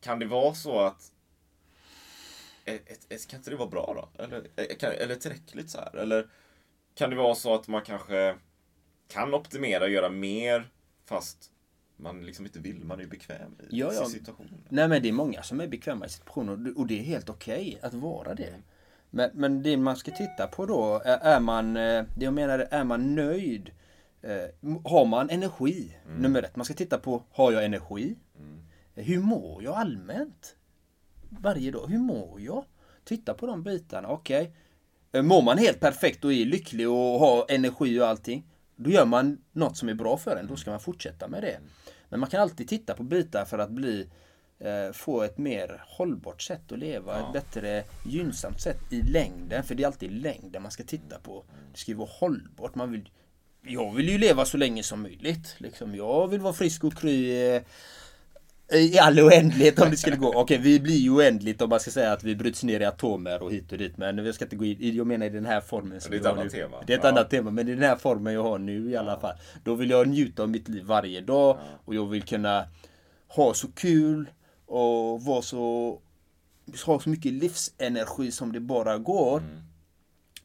[0.00, 1.12] kan det vara så att
[2.64, 4.22] ett, ett, ett, kan inte det vara bra då?
[4.22, 5.96] Eller, eh, kan, eller tillräckligt så här?
[5.96, 6.28] Eller
[6.94, 8.36] kan det vara så att man kanske
[9.10, 10.70] kan optimera och göra mer
[11.04, 11.50] fast
[11.96, 14.00] man liksom inte vill, man är ju bekväm i Ja, ja.
[14.04, 14.46] sin situation.
[14.68, 17.78] Nej men det är många som är bekväma i situationer och det- är helt okej
[17.82, 18.54] att vara det.
[19.10, 22.58] Men, men det man ska titta på då, är, är man, eh, det jag menar
[22.70, 23.70] är man nöjd?
[24.22, 24.30] Eh,
[24.84, 25.96] Har man energi?
[26.18, 28.16] Nummer ett, man ska titta på, har jag energi?
[28.94, 30.56] Eh, Hur mår jag allmänt?
[31.28, 32.64] Varje dag, hur mår jag?
[33.04, 34.52] Titta på de bitarna, okej.
[35.12, 38.46] Eh, Mår man helt perfekt och är lycklig och har energi och allting,
[38.82, 40.46] då gör man något som är bra för en.
[40.46, 41.58] Då ska man fortsätta med det.
[42.08, 44.08] Men man kan alltid titta på bitar för att bli
[44.58, 47.18] eh, få ett mer hållbart sätt att leva.
[47.18, 49.64] Ett bättre gynnsamt sätt i längden.
[49.64, 51.44] För det är alltid längden man ska titta på.
[51.72, 52.74] Det ska ju vara hållbart.
[52.74, 53.10] Man vill,
[53.62, 55.54] jag vill ju leva så länge som möjligt.
[55.58, 57.62] Liksom, jag vill vara frisk och kry eh,
[58.72, 60.32] i all oändlighet om det skulle gå.
[60.34, 63.42] Okej, vi blir ju oändligt om man ska säga att vi bryts ner i atomer
[63.42, 63.96] och hit och dit.
[63.96, 66.00] Men jag ska inte gå in jag menar i den här formen.
[66.00, 66.50] som Det är ett annat nu.
[66.50, 66.76] tema.
[66.86, 67.10] Det är ett Ja.
[67.10, 69.34] annat tema, men i den här formen jag har nu i alla fall.
[69.64, 72.64] Då vill jag njuta av mitt liv varje dag och jag vill kunna
[73.28, 74.30] ha så kul
[74.66, 75.98] och vara så
[76.86, 79.42] ha så mycket livsenergi som det bara går.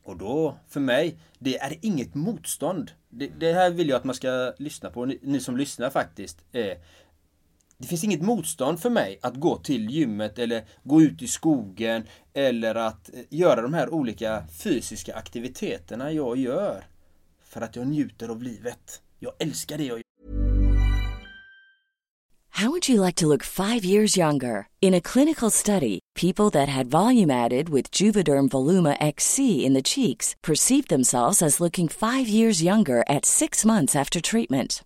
[0.03, 2.91] Och då, för mig, det är inget motstånd.
[3.09, 6.37] Det, det här vill jag att man ska lyssna på, ni, ni som lyssnar faktiskt.
[6.51, 6.77] Eh,
[7.77, 12.03] det finns inget motstånd för mig att gå till gymmet eller gå ut i skogen
[12.33, 16.83] eller att eh, göra de här olika fysiska aktiviteterna jag gör.
[17.43, 19.01] För att jag njuter av livet.
[19.19, 20.05] Jag älskar det jag gör.
[22.49, 24.69] How would you like to look five years younger?
[24.79, 29.81] In a clinical study, people that had volume added with Juvederm Voluma XC in the
[29.81, 34.85] cheeks perceived themselves as looking five years younger at six months after treatment.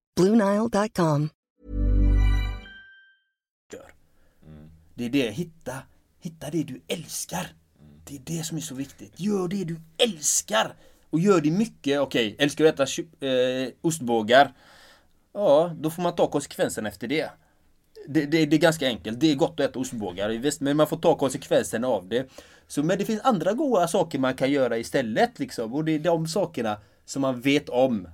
[0.15, 1.29] BlueNile.com.
[4.95, 5.73] Det är det, hitta,
[6.19, 7.47] hitta det du älskar.
[8.03, 9.13] Det är det som är så viktigt.
[9.15, 10.75] Gör det du älskar.
[11.09, 11.99] Och gör det mycket.
[11.99, 14.53] Okej, älskar du att äta eh, ostbågar?
[15.33, 17.29] Ja, då får man ta konsekvenserna efter det.
[18.07, 18.45] Det, det.
[18.45, 19.19] det är ganska enkelt.
[19.19, 22.29] Det är gott att äta ostbågar, visst, men man får ta konsekvenserna av det.
[22.67, 25.39] Så, men det finns andra goda saker man kan göra istället.
[25.39, 25.73] Liksom.
[25.73, 28.07] Och det är de sakerna som man vet om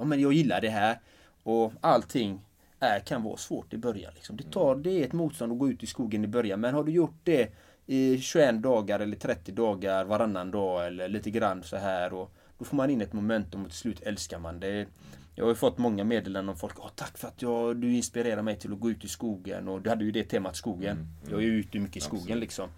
[0.00, 0.98] ja, men jag gillar det här.
[1.42, 2.40] Och allting
[2.80, 4.12] är, kan vara svårt i början.
[4.14, 4.36] Liksom.
[4.36, 6.60] Det, tar, det är ett motstånd att gå ut i skogen i början.
[6.60, 7.52] Men har du gjort det
[7.86, 12.12] i 21 dagar eller 30 dagar varannan dag eller lite grann så här.
[12.12, 14.86] Och då får man in ett momentum och till slut älskar man det.
[15.34, 16.74] Jag har ju fått många meddelanden om folk.
[16.78, 19.68] Åh, tack för att jag, du inspirerar mig till att gå ut i skogen.
[19.68, 21.08] Och du hade ju det temat skogen.
[21.30, 22.68] Jag är ju ute mycket i skogen liksom.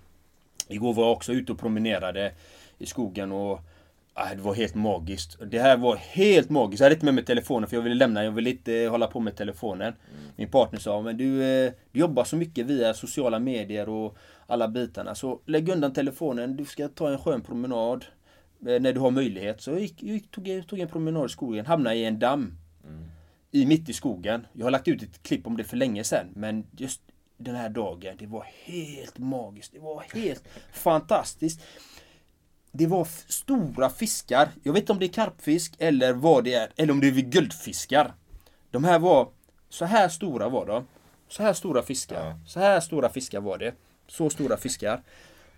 [0.69, 2.33] Igår var jag också ute och promenerade
[2.79, 3.61] i skogen och
[4.14, 5.37] det var helt magiskt.
[5.46, 6.81] Det här var helt magiskt.
[6.81, 8.25] Jag hade inte med mig telefonen för jag ville lämna.
[8.25, 9.94] Jag ville inte hålla på med telefonen.
[10.37, 14.68] Min partner sa, men du, eh, du jobbar så mycket via sociala medier och alla
[14.68, 15.14] bitarna.
[15.14, 16.57] Så lägg undan telefonen.
[16.57, 18.05] Du ska ta en skön promenad.
[18.66, 19.61] eh, När du har möjlighet.
[19.61, 21.66] Så jag gick, jag tog, tog en promenad i skogen.
[21.66, 22.59] Hamnade i en damm.
[23.51, 24.46] I mitt i skogen.
[24.53, 26.27] Jag har lagt ut ett klipp om det för länge sedan.
[26.35, 27.01] Men just
[27.37, 29.72] den här dagen, det var helt magiskt.
[29.72, 31.61] Det var helt fantastiskt.
[32.75, 34.49] Det var stora fiskar.
[34.63, 36.73] Jag vet inte om det är karpfisk eller vad det är.
[36.77, 38.15] Eller om det är guldfiskar.
[38.71, 39.29] De här var
[39.69, 40.87] så här stora var de.
[41.29, 42.39] Så här stora fiskar.
[42.47, 43.75] Så här stora fiskar var det.
[44.09, 45.03] Så stora fiskar.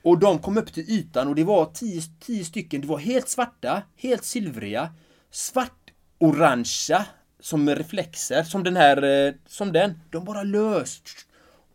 [0.02, 2.80] Och de kom upp till ytan och det var tio, tio stycken.
[2.80, 4.90] Det var helt svarta, helt silvriga,
[5.30, 7.04] svart-orangea
[7.40, 10.00] som reflexer, som den här, eh, som den.
[10.10, 11.02] De bara lös.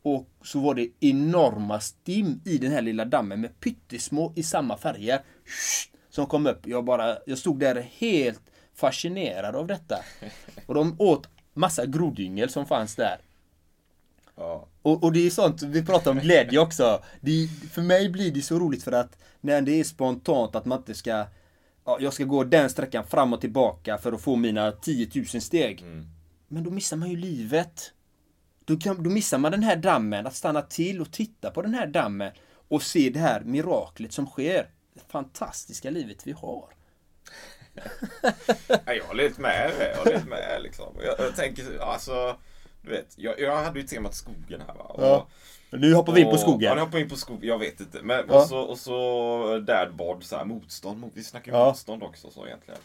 [0.01, 4.77] Och så var det enorma stim i den här lilla dammen med pyttesmå i samma
[4.77, 5.21] färger.
[6.09, 6.67] Som kom upp.
[6.67, 8.41] Jag bara, jag stod där helt
[8.75, 9.99] fascinerad av detta.
[10.65, 13.17] Och de åt massa grodyngel som fanns där.
[14.35, 14.67] Ja.
[14.81, 17.03] Och, och det är sånt, vi pratar om glädje också.
[17.21, 20.77] Det, för mig blir det så roligt för att när det är spontant att man
[20.77, 21.25] inte ska
[21.85, 25.25] ja, jag ska gå den sträckan fram och tillbaka för att få mina 10 000
[25.25, 25.83] steg.
[26.47, 27.93] Men då missar man ju livet.
[28.69, 31.73] Då, kan, då missar man den här dammen, att stanna till och titta på den
[31.73, 32.31] här dammen
[32.67, 34.69] och se det här miraklet som sker.
[34.93, 36.65] Det fantastiska livet vi har.
[38.85, 39.71] Ja, jag håller lite med.
[39.79, 40.85] Jag håller lite med liksom.
[41.05, 42.35] Jag, jag tänker, alltså.
[42.81, 44.83] Du vet, jag, jag hade ju temat skogen här va.
[44.83, 45.27] Och, Ja.
[45.71, 46.61] Nu hoppar vi in på skogen.
[46.61, 47.47] Ja, nu hoppar vi in på skogen.
[47.49, 47.99] Jag vet inte.
[48.03, 48.41] Men, Ja.
[48.41, 50.99] och, så, och så dadbod, så här, motstånd.
[50.99, 51.65] mot- Vi snackar ju Ja.
[51.65, 52.79] motstånd också så egentligen.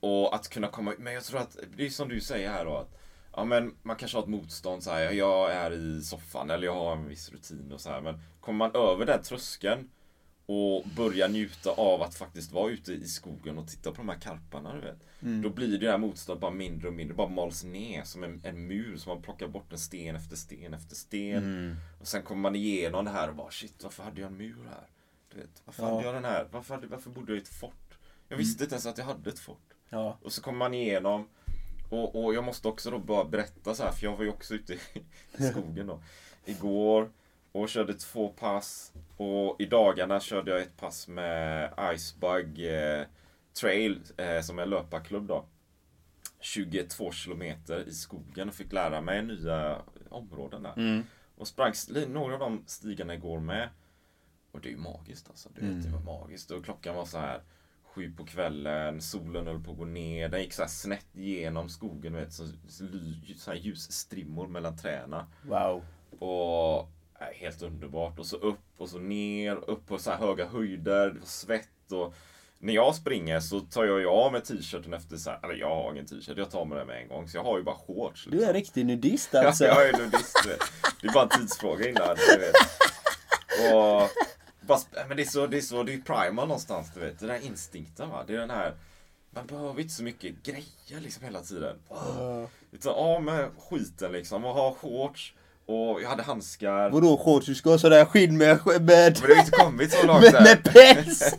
[0.00, 2.76] Och att kunna komma Men jag tror att, det är som du säger här då.
[2.76, 2.90] Att,
[3.36, 5.12] ja men man kanske har ett motstånd så här.
[5.12, 8.00] Jag är i soffan eller jag har en viss rutin och så här.
[8.00, 9.90] Men kommer man över den tröskeln
[10.46, 14.20] och börjar njuta av att faktiskt vara ute i skogen och titta på de här
[14.20, 14.98] karparna, du vet.
[15.42, 18.66] Då blir det här motståndet bara mindre och mindre, bara mals ner som en, en
[18.66, 21.76] mur som man plockar bort en sten efter sten efter sten.
[22.00, 24.64] Och sen kommer man igenom det här och bara shit, varför hade jag en mur
[24.70, 24.86] här?
[25.34, 26.48] Du vet, varför hade jag den här?
[26.52, 27.98] Varför, hade, varför bodde jag i ett fort?
[28.28, 29.74] Jag visste inte ens att jag hade ett fort.
[29.88, 30.18] Ja.
[30.22, 31.28] Och så kommer man igenom
[31.88, 34.54] och, och jag måste också då bara berätta så här för jag var ju också
[34.54, 34.78] ute i,
[35.50, 36.02] skogen då.
[36.44, 37.10] Igår
[37.52, 43.06] och körde två pass och i dagarna körde jag ett pass med Icebug eh,
[43.60, 45.44] Trail eh, som är löparklubb då.
[46.40, 50.72] 22 kilometer i skogen och fick lära mig nya områden där.
[51.36, 51.72] Och sprang
[52.08, 53.68] några av de stigarna igår med.
[54.52, 55.48] Och det är ju magiskt alltså.
[55.54, 56.50] Du vet, det var magiskt.
[56.50, 57.40] Och klockan var så här
[57.96, 60.28] sju på kvällen, solen höll på att gå ner.
[60.28, 62.32] Den gick så här snett genom skogen, vet.
[62.32, 65.26] Så, så, här ljusstrimmor mellan träna.
[65.42, 65.84] Wow.
[66.18, 66.78] Och
[67.20, 68.18] äh, helt underbart.
[68.18, 71.92] Och så upp och så ner, upp på så här höga höjder, det var svett
[71.92, 72.14] och
[72.58, 75.74] när jag springer så tar jag ju av mig t-shirten efter så här, eller jag
[75.74, 77.28] har ingen t-shirt, jag tar med den med en gång.
[77.28, 78.28] Så jag har ju bara shorts.
[78.30, 79.64] Du är en riktig nudist Ja, alltså.
[79.64, 80.48] jag är nudist.
[81.00, 82.16] Det är bara en tidsfråga innan.
[82.16, 82.54] Du vet.
[83.74, 84.10] Och,
[84.74, 87.18] sp- men det är så, det är så, det är primal någonstans du vet.
[87.18, 88.24] Den där instinkten va.
[88.26, 88.74] Det är den här,
[89.30, 91.76] man behöver inte så mycket grejer liksom hela tiden.
[91.88, 92.44] Oh.
[92.72, 95.34] Utan av med skiten liksom och ha shorts.
[95.66, 96.90] Och jag hade handskar.
[96.90, 97.46] Vadå shorts?
[97.46, 98.58] Du ska ha sådär skinn med...
[98.66, 98.80] med...
[98.80, 100.42] Men det har inte kommit så långt än.
[100.42, 101.34] med päls!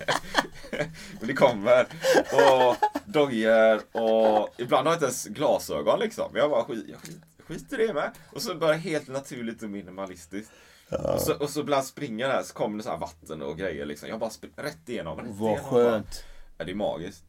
[1.20, 1.88] Men det kommer.
[2.34, 6.32] Och dojor och ibland har jag inte ens glasögon liksom.
[6.36, 8.12] Jag bara skit, jag skit, skit i det med.
[8.32, 10.52] Och så bara helt naturligt och minimalistiskt.
[10.90, 13.58] Och, så, och så ibland springer jag där så kommer det så här vatten och
[13.58, 14.10] grejer liksom.
[14.10, 15.18] Jag bara springer rätt igenom.
[15.18, 16.24] Rätt Vad igenom skönt.
[16.58, 17.24] Ja, det är magiskt.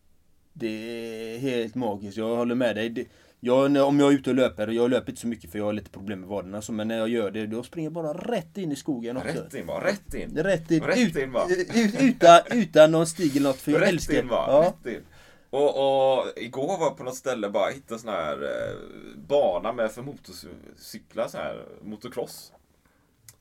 [0.53, 2.91] Det är helt magiskt, jag håller med dig.
[2.91, 3.07] Det,
[3.41, 5.73] jag, om jag är ute och löper, jag löper inte så mycket för jag har
[5.73, 8.73] lite problem med vaderna, men när jag gör det, då springer jag bara rätt in
[8.73, 9.29] i skogen också.
[9.29, 10.37] Rätt in bara, rätt in.
[10.37, 11.45] Rätt in, Rätt in bara.
[11.45, 14.63] ut, utan, utan någon stig eller något, för jag rätt älskar in bara, ja.
[14.63, 15.03] rätt in.
[15.51, 18.77] Och, och igår var jag på något ställe bara hittade sån här eh,
[19.29, 22.53] bana med för motorcyklar, så här motocross.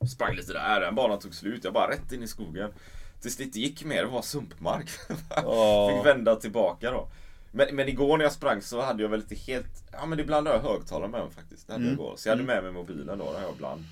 [0.06, 1.64] Sprang lite där, den banan tog slut.
[1.64, 2.72] Jag bara rätt in i skogen.
[3.20, 4.88] Tills det inte gick mer, det var sumpmark.
[5.36, 5.90] Ja.
[5.96, 7.08] Fick vända tillbaka då.
[7.52, 10.46] Men, men igår när jag sprang så hade jag väl inte helt, ja men ibland
[10.46, 11.66] har jag högtalare med mig faktiskt.
[11.66, 11.96] Det hade Mm.
[11.98, 12.16] jag igår.
[12.16, 13.84] Så jag hade med mig mobilen då, det har jag ibland.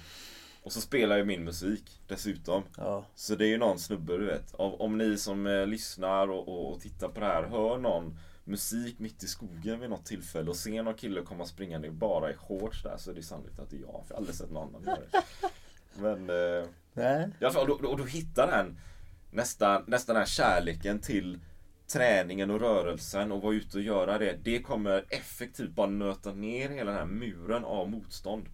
[0.62, 2.62] Och så spelar jag min musik dessutom.
[2.76, 3.04] Ja.
[3.14, 4.54] Så det är ju någon snubbe du vet.
[4.54, 8.18] Om, om ni som eh, lyssnar och, och, och tittar på det här hör någon
[8.44, 12.34] musik mitt i skogen vid något tillfälle och ser någon kille komma springande bara i
[12.34, 13.86] shorts där så är det sannolikt att det är jag.
[13.90, 15.22] För jag har aldrig sett någon annan göra det.
[15.98, 17.28] Men eh, Nej.
[17.40, 18.78] i alla fall, och, då- och då hittar den
[19.30, 21.38] nästan, nästan den här kärleken till
[21.86, 24.36] träningen och rörelsen och vara ute och göra det.
[24.42, 28.46] Det kommer effektivt bara nöta ner hela den här muren av motstånd.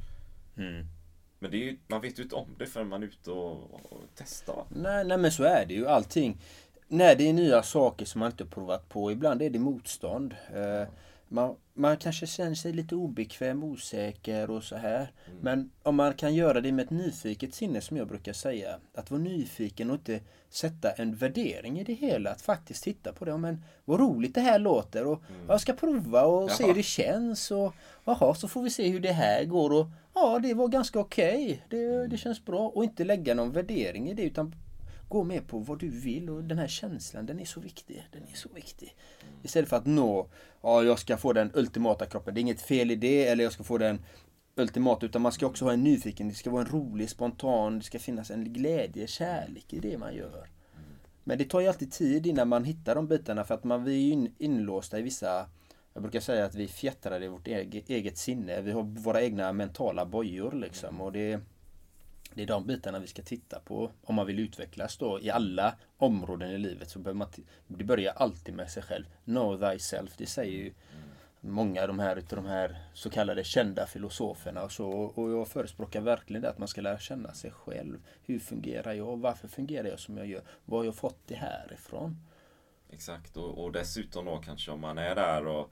[1.39, 3.75] Men det är ju, man vet ju inte om det förrän man är ute och,
[3.93, 4.65] och testar.
[4.69, 6.41] Nej, nej men så är det ju allting.
[6.89, 10.35] När det är nya saker som man inte har provat på, ibland är det motstånd.
[10.55, 10.89] Eh,
[11.33, 15.13] man, man kanske känner sig lite obekväm, osäker och så här.
[15.41, 18.77] Men om man kan göra det med ett nyfiket sinne som jag brukar säga.
[18.95, 22.31] Att vara nyfiken och inte sätta en värdering i det hela.
[22.31, 23.37] Att faktiskt titta på det.
[23.37, 26.69] Men vad roligt det här låter och jag ska prova och se Jaha.
[26.69, 27.51] hur det känns.
[27.51, 29.73] Och jaha, så får vi se hur det här går.
[29.73, 31.63] Och ja, det var ganska okej.
[31.69, 32.69] Det, det känns bra.
[32.69, 34.55] Och inte lägga någon värdering i det utan
[35.13, 38.09] gå med på vad du vill och den här känslan den är så viktig.
[38.13, 38.95] Den är så viktig.
[39.43, 40.29] Istället för att nå,
[40.63, 42.35] ja jag ska få den ultimata kroppen.
[42.35, 43.99] Det är inget fel i det eller jag ska få den
[44.57, 47.85] ultimata utan man ska också ha en nyfiken, det ska vara en rolig, spontan, det
[47.85, 50.49] ska finnas en glädje, kärlek i det man gör.
[51.25, 54.13] Men det tar ju alltid tid innan man hittar de bitarna för att man vi
[54.13, 55.47] är ju inlåsta i vissa
[55.95, 58.61] jag brukar säga att vi är fjättrade i vårt eget, eget sinne.
[58.61, 61.01] Vi har våra egna mentala bojor liksom.
[61.01, 61.41] Och det,
[62.35, 65.75] det är de bitarna vi ska titta på om man vill utvecklas då i alla
[65.97, 66.91] områden i livet.
[66.91, 69.05] Så behöver man t- det börjar alltid med sig själv.
[69.25, 70.73] Know thyself, det säger ju
[71.41, 74.91] många av de här utav de här så kallade kända filosoferna och så.
[74.91, 77.99] Och jag förespråkar verkligen det att man ska lära känna sig själv.
[78.25, 79.17] Hur fungerar jag?
[79.21, 80.43] Varför fungerar jag som jag gör?
[80.65, 82.17] Var har jag fått det här ifrån?
[82.91, 85.71] Exakt, och, och dessutom då kanske om man är där och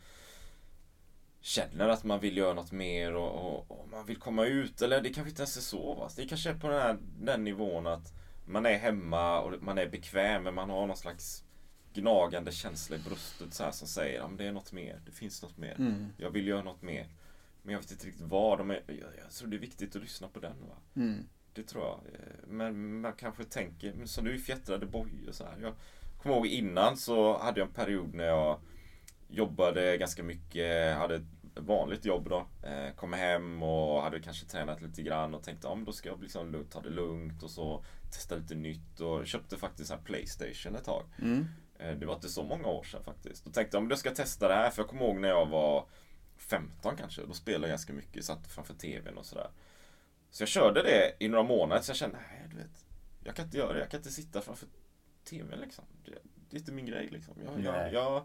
[1.41, 5.01] känner att man vill göra något mer och, och, och man vill komma ut eller
[5.01, 5.95] det kanske inte ens är så.
[5.95, 6.09] Va?
[6.17, 8.13] Det kanske är på den, här, den nivån att
[8.47, 11.45] man är hemma och man är bekväm men man har någon slags
[11.93, 15.43] gnagande känsla i bröstet så här som säger att det är något mer, det finns
[15.43, 15.75] något mer.
[15.79, 16.07] Mm.
[16.17, 17.07] Jag vill göra något mer.
[17.63, 18.67] Men jag vet inte riktigt vad.
[18.67, 20.57] Men jag, jag tror det är viktigt att lyssna på den.
[20.69, 20.77] Va?
[20.97, 21.25] Mm.
[21.53, 22.01] Det tror jag.
[22.15, 25.57] Eh, Men man kanske tänker, men som du är fjättrade bojor så här.
[25.63, 25.75] Jag
[26.23, 28.61] kommer ihåg innan så hade jag en period när jag
[29.31, 31.23] jobbade ganska mycket, hade ett
[31.55, 32.47] vanligt jobb då.
[32.69, 36.09] Eh, Kom hem och hade kanske tränat lite grann och tänkte, ja men då ska
[36.09, 40.77] jag liksom ta det lugnt och så testa lite nytt och köpte faktiskt en Playstation
[40.77, 41.05] ett tag.
[41.23, 41.47] Mm.
[41.79, 43.45] Eh, Det var inte så många år sedan faktiskt.
[43.45, 44.71] Då tänkte jag, men jag ska testa det här.
[44.71, 45.87] För jag kommer ihåg när jag var
[46.37, 47.23] 15 kanske.
[47.27, 49.51] Då spelade jag ganska mycket, satt framför TVn och sådär.
[50.31, 51.83] Så jag körde det i några månader.
[51.83, 52.85] Så jag kände, nej du vet.
[53.25, 53.79] Jag kan inte göra det.
[53.81, 54.69] Jag kan inte sitta framför
[55.25, 55.85] TVn liksom.
[56.05, 56.11] Det,
[56.51, 57.35] det är inte min grej liksom.
[57.45, 58.25] Jag, jag, jag,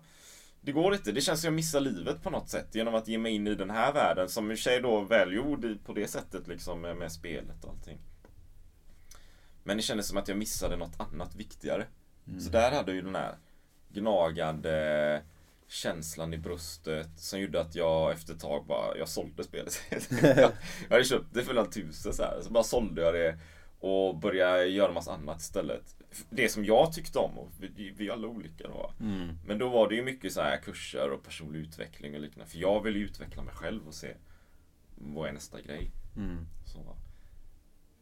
[0.65, 1.11] det går inte.
[1.11, 2.75] Det känns som jag missar livet på något sätt.
[2.75, 4.29] Genom att ge mig in i den här världen.
[4.29, 7.99] Som i och för sig då välgjord på det sättet liksom med, spelet och allting.
[9.63, 11.85] Men det kändes som att jag missade något annat viktigare.
[12.39, 13.35] Så där hade jag ju den här
[13.89, 15.21] gnagande
[15.67, 19.81] känslan i bröstet som gjorde att jag efter ett tag bara, jag sålde spelet.
[20.21, 20.51] jag
[20.89, 23.39] hade köpt det för några tusen så här, så bara sålde jag det
[23.79, 25.95] och började göra massa annat istället.
[26.29, 28.91] Det som jag tyckte om, och vi, vi är alla olika då.
[29.45, 32.51] Men då var det ju mycket så här kurser och personlig utveckling och liknande.
[32.51, 34.13] För jag ville utveckla mig själv och se
[34.95, 35.91] vad är nästa grej.
[36.17, 36.37] Mm.
[36.65, 36.95] Så,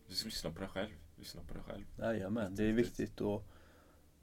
[0.10, 0.90] du ska lyssna på dig själv.
[1.16, 1.84] Lyssna på dig själv.
[2.00, 3.48] Jajamän, det är viktigt och,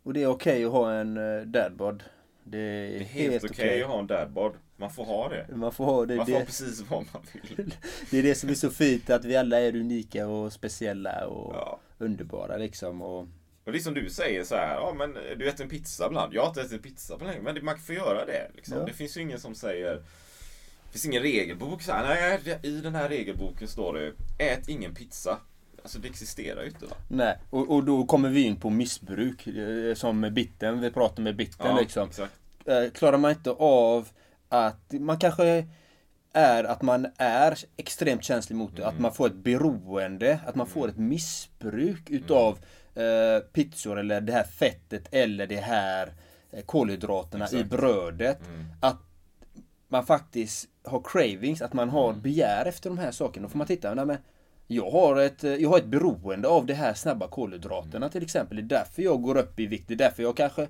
[0.02, 2.02] och det är okej att ha en uh, dadbod.
[2.44, 4.52] Det är, Det är helt okej att ha en dadbod.
[4.76, 5.56] Man får ha det.
[5.56, 6.16] Man får ha det.
[6.16, 7.74] Man får ha Det, precis vad man vill.
[8.10, 11.54] det är det som är så fint att vi alla är unika och speciella och
[11.54, 11.80] Ja.
[11.98, 13.02] underbara liksom.
[13.02, 13.26] Och,
[13.70, 16.34] Och det är som du säger så här, ja men du äter en pizza ibland.
[16.34, 18.50] Jag har inte ätit pizza på länge, men det- man får göra det.
[18.56, 18.78] Liksom.
[18.78, 18.84] Ja.
[18.84, 19.94] Det finns ju ingen som säger,
[20.84, 22.04] det finns ingen regelbok så här,
[22.44, 24.12] nej i den här regelboken står det,
[24.44, 25.38] ät ingen pizza.
[25.82, 26.96] Alltså det existerar ju inte va?
[27.08, 29.46] nej, och, och då kommer vi in på missbruk.
[29.46, 32.08] eh, Som bitten, vi pratar med bitten liksom.
[32.08, 32.30] exakt.
[32.64, 34.08] Eh, klarar man inte av
[34.48, 35.66] att man kanske
[36.32, 38.86] är att man är extremt känslig mot det.
[38.86, 42.58] Att man får ett beroende, att man får ett missbruk utav
[42.94, 46.12] eh, pizzor eller det här fettet eller det här
[46.52, 48.38] eh, kolhydraterna i brödet.
[48.80, 48.98] Att
[49.88, 53.46] man faktiskt har cravings, att man har begär efter de här sakerna.
[53.46, 54.16] Då får man titta, nej, men
[54.66, 58.56] jag har, ett, jag har ett beroende av de här snabba kolhydraterna till exempel.
[58.56, 59.88] Det är därför jag går upp i vikt.
[59.88, 60.62] Det är därför jag kanske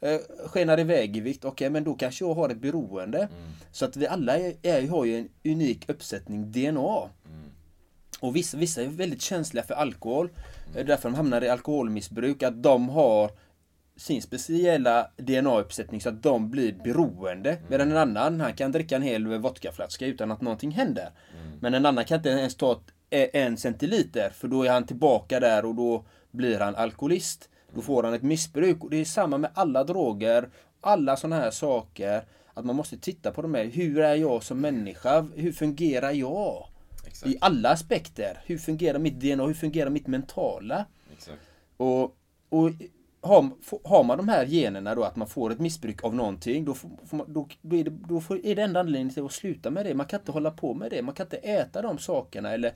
[0.00, 1.44] eh, skenar iväg i vikt.
[1.44, 3.28] Okej, men då kanske jag har ett beroende.
[3.72, 7.08] Så att vi alla är, är, har ju en unik uppsättning DNA.
[8.22, 10.28] Och vissa, vissa är väldigt känsliga för alkohol.
[10.72, 12.42] Det är därför de hamnar i alkoholmissbruk.
[12.42, 13.30] Att de har
[13.96, 17.58] sin speciella DNA-uppsättning så att de blir beroende.
[17.68, 21.10] Medan en annan, han kan dricka en hel vodkaflaska utan att någonting händer.
[21.60, 24.86] Men en annan kan inte ens ta ett, eh, en centiliter för då är han
[24.86, 27.48] tillbaka där och då blir han alkoholist.
[27.74, 28.84] Då får han ett missbruk.
[28.84, 30.48] Och det är samma med alla droger,
[30.80, 32.24] alla sådana här saker.
[32.54, 33.64] Att man måste titta på de här.
[33.64, 35.26] Hur är jag som människa?
[35.34, 36.71] Hur fungerar jag?
[37.24, 38.38] I alla aspekter.
[38.46, 39.46] Hur fungerar mitt DNA?
[39.46, 40.86] Hur fungerar mitt mentala?
[41.12, 41.42] Exakt.
[41.76, 42.16] Och,
[42.48, 42.70] och
[43.20, 43.50] har,
[43.84, 46.90] har man de här generna då att man får ett missbruk av någonting då, får,
[47.10, 49.86] man, då, då, är det, då får, är det enda anledningen till att sluta med
[49.86, 49.94] det.
[49.94, 51.02] Man kan inte hålla på med det.
[51.02, 52.72] Man kan inte äta de sakerna eller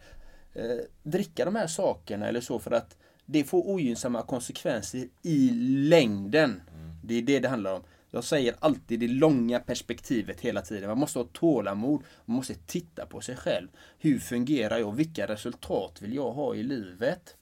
[0.54, 5.50] eh, dricka de här sakerna eller så för att det får ogynnsamma konsekvenser i
[5.88, 6.62] längden.
[7.04, 7.82] Det är det det handlar om.
[8.10, 10.88] Jag säger alltid det långa perspektivet hela tiden.
[10.88, 12.02] Man måste ha tålamod.
[12.24, 13.68] Man måste titta på sig själv.
[13.98, 14.96] Hur fungerar jag?
[14.96, 17.36] Vilka resultat vill jag ha i livet?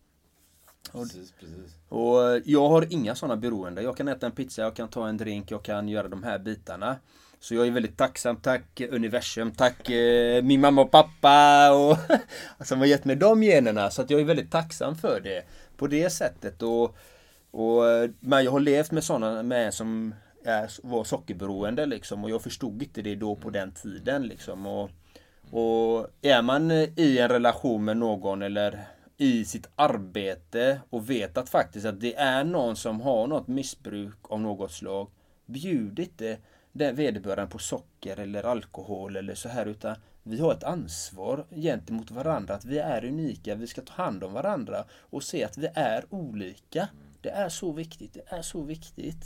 [0.93, 1.77] Och, Precis, precis.
[1.89, 3.83] och jag har inga sådana beroende.
[3.83, 6.39] Jag kan äta en pizza, jag kan ta en drink, jag kan göra de här
[6.39, 6.97] bitarna.
[7.41, 8.37] Så jag är väldigt tacksam.
[8.37, 11.99] Tack universum, tack eh, min mamma och pappa och
[12.67, 13.91] som har gett mig de generna.
[13.91, 15.45] Så att jag är väldigt tacksam för det.
[15.77, 16.63] På det sättet.
[16.63, 16.97] Och,
[17.51, 20.15] och, eh, men jag har levt med sådana med som
[20.45, 22.25] är, var sockerberoende liksom.
[22.25, 24.67] Och jag förstod inte det då på den tiden liksom.
[24.67, 24.91] Och,
[25.51, 28.85] och är man i en relation med någon eller
[29.17, 34.19] i sitt arbete och vet att faktiskt att det är någon som har något missbruk
[34.23, 35.09] av något slag.
[35.47, 36.39] Bjud inte
[36.73, 42.11] den vederbörande på socker eller alkohol eller så här utan vi har ett ansvar gentemot
[42.11, 45.69] varandra att vi är unika, vi ska ta hand om varandra och se att vi
[45.75, 46.89] är olika.
[47.21, 49.25] Det är så viktigt, det är så viktigt.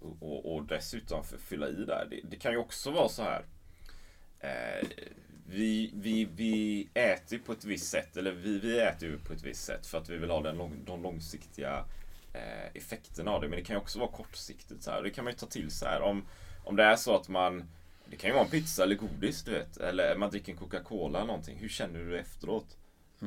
[0.00, 2.06] Och, och dessutom för fylla i där.
[2.10, 3.44] Det, det kan ju också vara så här.
[4.40, 4.88] Eh,
[5.46, 8.16] vi, vi, vi äter ju på ett visst sätt.
[8.16, 10.56] Eller vi, vi äter ju på ett visst sätt för att vi vill ha den
[10.56, 11.84] lång, de långsiktiga
[12.34, 13.48] eh, effekterna av det.
[13.48, 14.82] Men det kan ju också vara kortsiktigt.
[14.82, 15.02] Så här.
[15.02, 16.00] Det kan man ju ta till så här.
[16.00, 16.26] Om,
[16.64, 17.64] om det är så att man
[18.10, 19.76] det kan ju vara en pizza eller godis, du vet.
[19.76, 21.58] Eller man dricker en Coca-Cola eller någonting.
[21.58, 22.76] Hur känner du efteråt?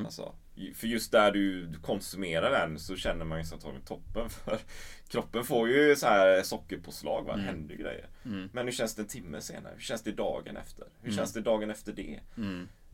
[0.05, 0.36] Alltså, ju-
[0.76, 4.30] för just där du, konsumerar den så känner man ju sig antagligen toppen.
[4.45, 4.60] För
[5.08, 7.36] kroppen får ju så här sockerpåslag, va?
[7.36, 8.08] det händer grejer.
[8.54, 9.74] Men hur känns det en timme senare?
[9.76, 10.88] Hur känns det dagen efter?
[11.01, 12.20] Hur känns det dagen efter det?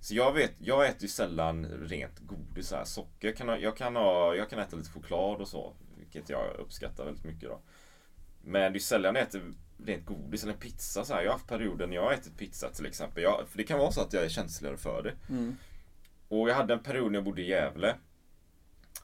[0.02, 3.28] Så jag vet, jag äter ju sällan rent godis, så här, socker.
[3.28, 5.74] Jag kan, ha, jag, kan ha, jag kan äta lite choklad och så.
[5.98, 7.60] Vilket jag uppskattar väldigt mycket då.
[8.42, 9.54] Men det är sällan jag äter
[9.86, 11.22] rent godis eller pizza så här.
[11.22, 13.24] Jag har haft perioder när jag har ätit pizza till exempel.
[13.24, 15.14] Jag, för det kan vara så att jag är känsligare för det.
[16.30, 17.96] Och jag hade en period när jag bodde i Gävle.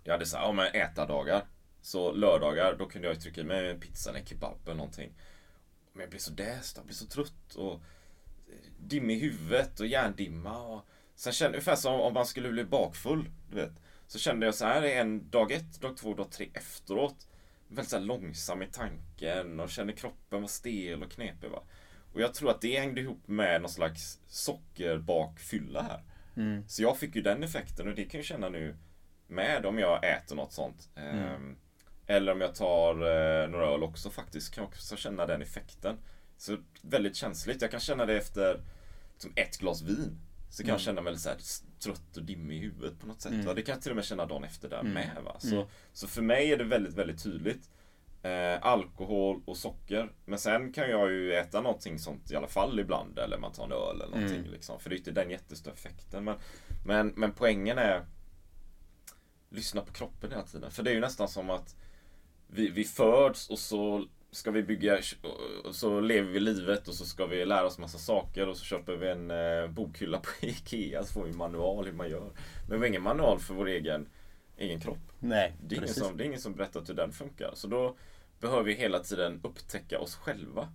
[0.03, 1.45] Jag hade så här, ja men ätardagar.
[1.81, 5.13] Så lördagar, då kunde jag trycka i mig en pizza eller en kebab eller någonting.
[5.93, 7.81] Men jag blev så däst, jag blev så trött och
[8.79, 10.61] dimmig i huvudet och hjärndimma.
[10.61, 13.29] Och sen kände jag ungefär som om man skulle bli bakfull.
[13.49, 13.73] Du vet.
[14.07, 17.27] Så kände jag så här en dag ett, dag två, dag tre efteråt.
[17.67, 21.49] Väldigt så här långsam i tanken och kände kroppen var stel och knepig.
[21.49, 21.63] Va?
[22.13, 26.03] Och jag tror att det hängde ihop med någon slags sockerbakfylla här.
[26.67, 28.75] Så jag fick ju den effekten och det kan jag känna nu
[29.27, 30.89] med om jag äter något sånt.
[30.95, 31.55] Ehm,
[32.07, 34.53] Eller om jag tar eh, några öl också faktiskt.
[34.55, 35.97] Kan jag också känna den effekten.
[36.37, 37.61] Så väldigt känsligt.
[37.61, 38.59] Jag kan känna det efter
[39.17, 40.17] som ett glas vin.
[40.49, 41.37] Så kan jag känna mig så här
[41.79, 43.31] trött och dimmig i huvudet på något sätt.
[43.45, 43.53] Va?
[43.53, 45.17] Det kan jag till och med känna dagen efter där med.
[45.23, 45.35] Va?
[45.39, 47.69] Så, så för mig är det väldigt, väldigt tydligt.
[48.25, 50.11] Eh, alkohol och socker.
[50.25, 53.19] Men sen kan jag ju äta någonting sånt i alla fall ibland.
[53.19, 54.51] Eller man tar en öl eller någonting.
[54.51, 56.23] Liksom, för det är inte den jättestora effekten.
[56.23, 56.35] Men,
[56.85, 58.05] men, men poängen är
[59.49, 60.71] lyssna på kroppen hela tiden.
[60.71, 61.75] För det är ju nästan som att
[62.47, 64.99] vi, vi föds och så ska vi bygga,
[65.63, 68.65] och så lever vi livet och så ska vi lära oss massa saker och så
[68.65, 72.31] köper vi en eh, bokhylla på Ikea så får vi en manual hur man gör.
[72.69, 74.09] Men vi har ingen manual för vår egen,
[74.57, 75.11] egen kropp.
[75.19, 77.51] Nej, Det är, ingen som, det är ingen som berättat hur den funkar.
[77.53, 77.95] Så då
[78.39, 80.69] behöver vi hela tiden upptäcka oss själva.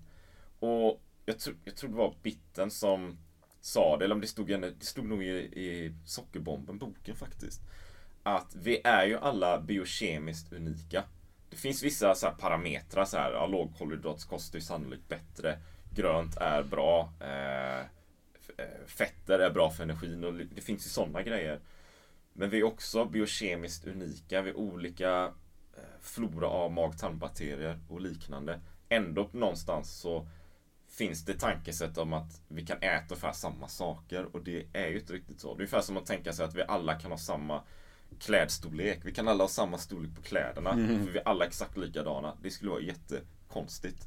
[0.58, 3.18] Och jag, tror jag tror det var Bitten som
[3.60, 7.60] sa det, eller om det stod, en, det stod nog i, i Sockerbomben, boken faktiskt.
[8.22, 11.04] Att vi är ju alla biokemiskt unika.
[11.50, 15.58] Det finns vissa så här parametrar, så här, ja, lågkolhydratskost är sannolikt bättre.
[15.94, 17.12] Grönt är bra.
[17.20, 17.80] Eh,
[18.56, 21.60] eh, fetter är bra för energin och det finns ju sådana grejer.
[22.32, 24.42] Men vi är också biokemiskt unika.
[24.42, 25.32] Vi är olika
[26.00, 28.60] flora av mag-tarmbakterier och liknande.
[28.88, 30.26] Ändå någonstans så
[30.88, 34.98] finns det tankesätt om att vi kan äta ungefär samma saker och det är ju
[34.98, 35.48] inte riktigt så.
[35.48, 37.62] Det är ungefär som att tänka sig att vi alla kan ha samma
[38.18, 39.00] klädstorlek.
[39.04, 40.70] Vi kan alla ha samma storlek på kläderna.
[41.04, 42.36] För vi är alla exakt likadana.
[42.42, 44.06] Det skulle vara jättekonstigt.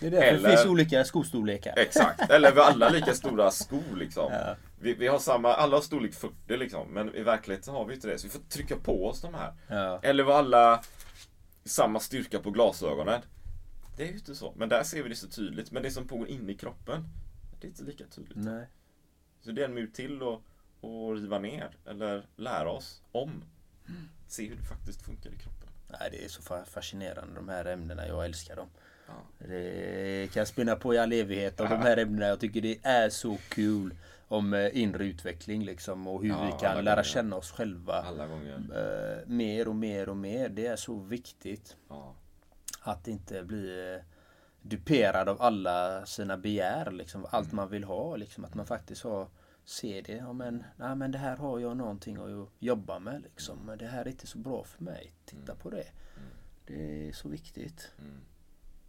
[0.00, 1.74] Det är därför Eller- det finns olika skostorlekar.
[1.76, 4.32] Exakt, eller vi har alla lika stora skor liksom.
[4.32, 4.56] Ja.
[4.80, 6.88] Vi, vi har samma, alla har storlek 40 liksom.
[6.88, 8.18] Men i verkligheten har vi inte det.
[8.18, 9.52] Så vi får trycka på oss de här.
[9.68, 10.00] Ja.
[10.02, 10.82] Eller vi alla
[11.64, 13.20] samma styrka på glasögonen.
[13.96, 14.52] Det är ju inte så.
[14.56, 15.70] Men där ser vi det så tydligt.
[15.72, 17.04] Men det som pågår inne i kroppen,
[17.60, 18.38] det är inte lika tydligt.
[18.38, 18.66] Nej.
[19.40, 20.40] Så det är en mur till att
[20.84, 21.70] att riva ner.
[21.86, 23.44] Eller lära oss om.
[24.28, 25.68] Se hur det faktiskt funkar i kroppen.
[25.88, 28.06] Nej, det är så fa- fascinerande de här ämnena.
[28.06, 28.68] Jag älskar dem.
[29.06, 29.12] Ja.
[29.38, 32.26] Det kan spinna på i all evighet om de här ämnena.
[32.26, 33.94] Jag tycker det är så kul
[34.32, 37.02] om eh, inre utveckling liksom och hur Ja, vi kan lära gånger.
[37.02, 37.98] känna oss själva
[38.74, 40.48] eh, mer och mer och mer.
[40.48, 42.14] Det är så viktigt Ja.
[42.80, 44.02] att inte bli eh,
[44.62, 47.26] duperad av alla sina begär liksom.
[47.30, 48.44] Allt man vill ha liksom.
[48.44, 49.28] Att man faktiskt har
[49.64, 50.12] ser det.
[50.12, 53.58] Ja, men, nej, men det här har jag någonting att jobba med liksom.
[53.66, 55.12] Men det här är inte så bra för mig.
[55.24, 55.86] Titta på det.
[56.66, 57.90] Det är så viktigt.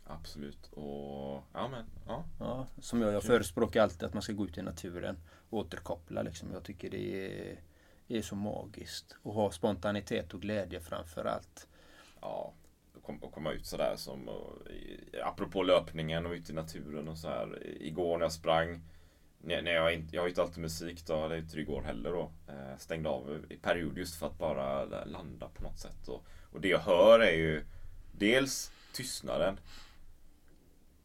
[0.05, 0.67] Absolut.
[0.71, 2.25] Och ja men ja.
[2.39, 5.17] Ja, som jag, jag förespråkar alltid att man ska gå ut i naturen.
[5.49, 6.51] Återkoppla liksom.
[6.53, 7.59] Jag tycker det är,
[8.07, 9.15] är så magiskt.
[9.23, 11.67] Och ha spontanitet och glädje framför allt.
[12.21, 12.53] ja,
[12.95, 14.57] och kom- och komma ut sådär som och,
[15.23, 17.67] apropå löpningen och ut i naturen och så här.
[17.81, 18.81] Igår när jag sprang
[19.45, 22.11] när när jag, inte, jag har ju inte alltid musik då, är inte igår heller
[22.11, 22.31] då.
[22.47, 26.07] Eh, stängde av i period just för att bara landa på något sätt.
[26.07, 27.65] Och, och det jag hör är ju
[28.11, 29.59] dels tystnaden.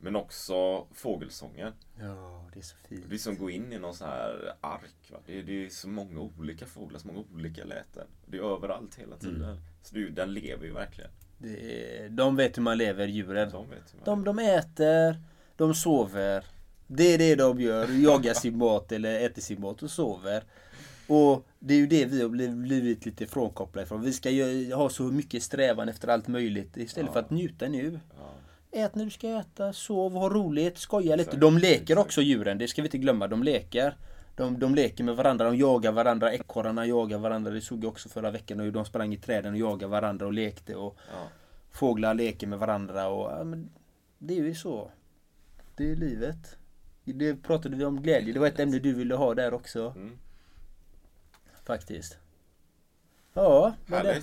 [0.00, 1.72] Men också fågelsången.
[2.00, 3.04] Ja, det är så fint.
[3.08, 5.10] Det är som att gå in i någon sån här ark.
[5.12, 5.18] Va?
[5.26, 8.06] Det, är, det är så många olika fåglar, så många olika läten.
[8.26, 9.60] Det är överallt hela tiden.
[9.82, 11.10] Så det, den lever ju verkligen.
[11.38, 13.50] Det är, de vet hur man lever, djuren.
[13.50, 15.22] De vet hur man De, de äter,
[15.56, 16.44] de sover.
[16.86, 17.88] Det är det de gör.
[18.02, 20.42] Jagar sin mat eller äter sin mat och sover.
[21.06, 24.02] Och det är ju det vi har bliv- blivit lite frånkopplade ifrån.
[24.02, 24.28] Vi ska
[24.76, 28.00] ha så mycket strävan efter allt möjligt istället för att njuta nu.
[28.70, 31.28] Ät när du ska äta, sov, ha roligt, skoja lite.
[31.28, 32.00] Exakt, De leker exakt.
[32.00, 33.28] också djuren, det ska vi inte glömma.
[33.28, 33.96] De leker.
[34.36, 36.32] De, de leker med varandra, de jagar varandra.
[36.32, 37.50] Ekorrarna jagar varandra.
[37.50, 38.60] Det såg jag också förra veckan.
[38.60, 40.74] hur de sprang i träden och jagade varandra och lekte.
[40.76, 41.28] Och Ja.
[41.70, 43.08] Fåglar leker med varandra.
[43.08, 43.70] Och, ja, men
[44.18, 44.90] det är ju så.
[45.76, 46.56] Det är livet.
[47.04, 48.32] Det pratade vi om glädje.
[48.32, 49.92] Det var ett ämne du ville ha där också.
[49.96, 50.18] Mm.
[51.64, 52.18] Faktiskt.
[53.34, 54.22] Ja, men det,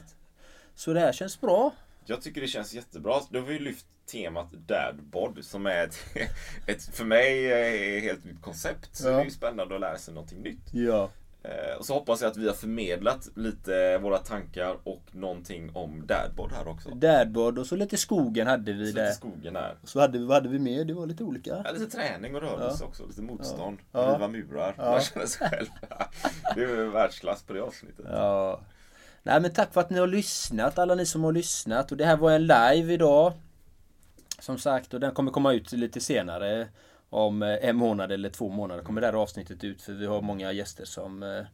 [0.76, 1.72] så det här känns bra.
[2.06, 3.22] Jag tycker det känns jättebra.
[3.30, 5.97] Då har vi lyft temat Dadbod som är ett,
[6.68, 8.95] ett för mig är helt nytt koncept.
[8.95, 9.12] Så Ja.
[9.16, 10.74] det är ju spännande att lära sig någonting nytt.
[10.74, 11.10] Ja.
[11.43, 16.03] Eh, och så hoppas jag att vi har förmedlat lite våra tankar och någonting om
[16.08, 16.89] Dadbod här också.
[16.89, 19.03] Dadbod och så lite skogen hade vi Så där.
[19.03, 19.76] lite skogen här.
[19.84, 20.86] Så hade vi, vad hade vi mer?
[20.86, 21.62] Det var lite olika.
[21.66, 23.06] Ja, lite träning och rörelse också.
[23.08, 23.78] Lite motstånd.
[23.91, 24.14] Ja.
[24.16, 24.76] Riva murar.
[24.78, 24.91] Ja.
[24.91, 25.68] Man känner sig själv.
[26.56, 28.06] Det är världsklass på det avsnittet.
[28.10, 28.62] Ja.
[29.24, 31.91] Nej men tack för att ni har lyssnat, alla ni som har lyssnat.
[31.91, 33.34] Och det här var en live idag.
[34.46, 36.68] Som sagt, och den kommer komma ut lite senare.
[37.10, 39.82] Om eh, en månad eller två månader kommer det här avsnittet ut.
[39.82, 41.46] För vi har många gäster som, eh,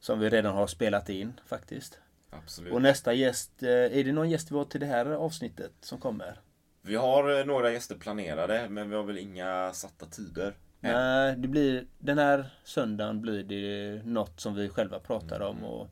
[0.00, 1.98] som vi redan har spelat in faktiskt.
[2.30, 2.72] Absolut.
[2.72, 6.00] Och nästa gäst, eh, är det någon gäst vi har till det här avsnittet som
[6.00, 6.40] kommer?
[6.80, 10.54] Vi har några gäster planerade men vi har väl inga satta tider.
[10.80, 15.64] Nej, det blir, den här söndagen blir det något som vi själva pratar om.
[15.64, 15.88] Och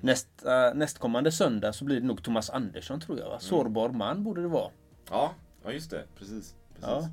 [0.00, 3.28] nästa, nästkommande söndag så blir det nog Thomas Andersson tror jag.
[3.28, 3.38] Va?
[3.38, 4.70] Sårbar man borde det vara.
[5.10, 6.02] Ja, ja just det.
[6.18, 6.54] Precis.
[6.74, 6.82] precis.
[6.88, 7.08] Ja.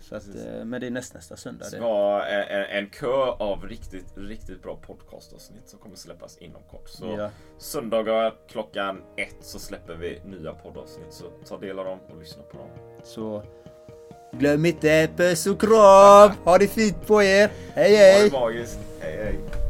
[0.00, 0.44] Så att, Precis.
[0.44, 1.66] eh, men det är nästnästa söndag.
[1.70, 1.76] Det.
[1.76, 3.06] vi har en, en, en kö
[3.38, 6.88] av riktigt, riktigt bra podcastavsnitt som kommer släppas inom kort.
[6.88, 7.30] Så Ja.
[7.58, 11.12] söndagar klockan ett så släpper vi nya poddavsnitt.
[11.12, 12.68] Så ta del av dem och lyssna på dem.
[13.04, 13.42] Så
[14.32, 16.30] glöm inte puss och kram!
[16.44, 17.50] Ha det fint på er!
[17.74, 18.30] Hej Ha hej!
[18.30, 18.78] det magiskt.
[19.00, 19.69] Hej hej.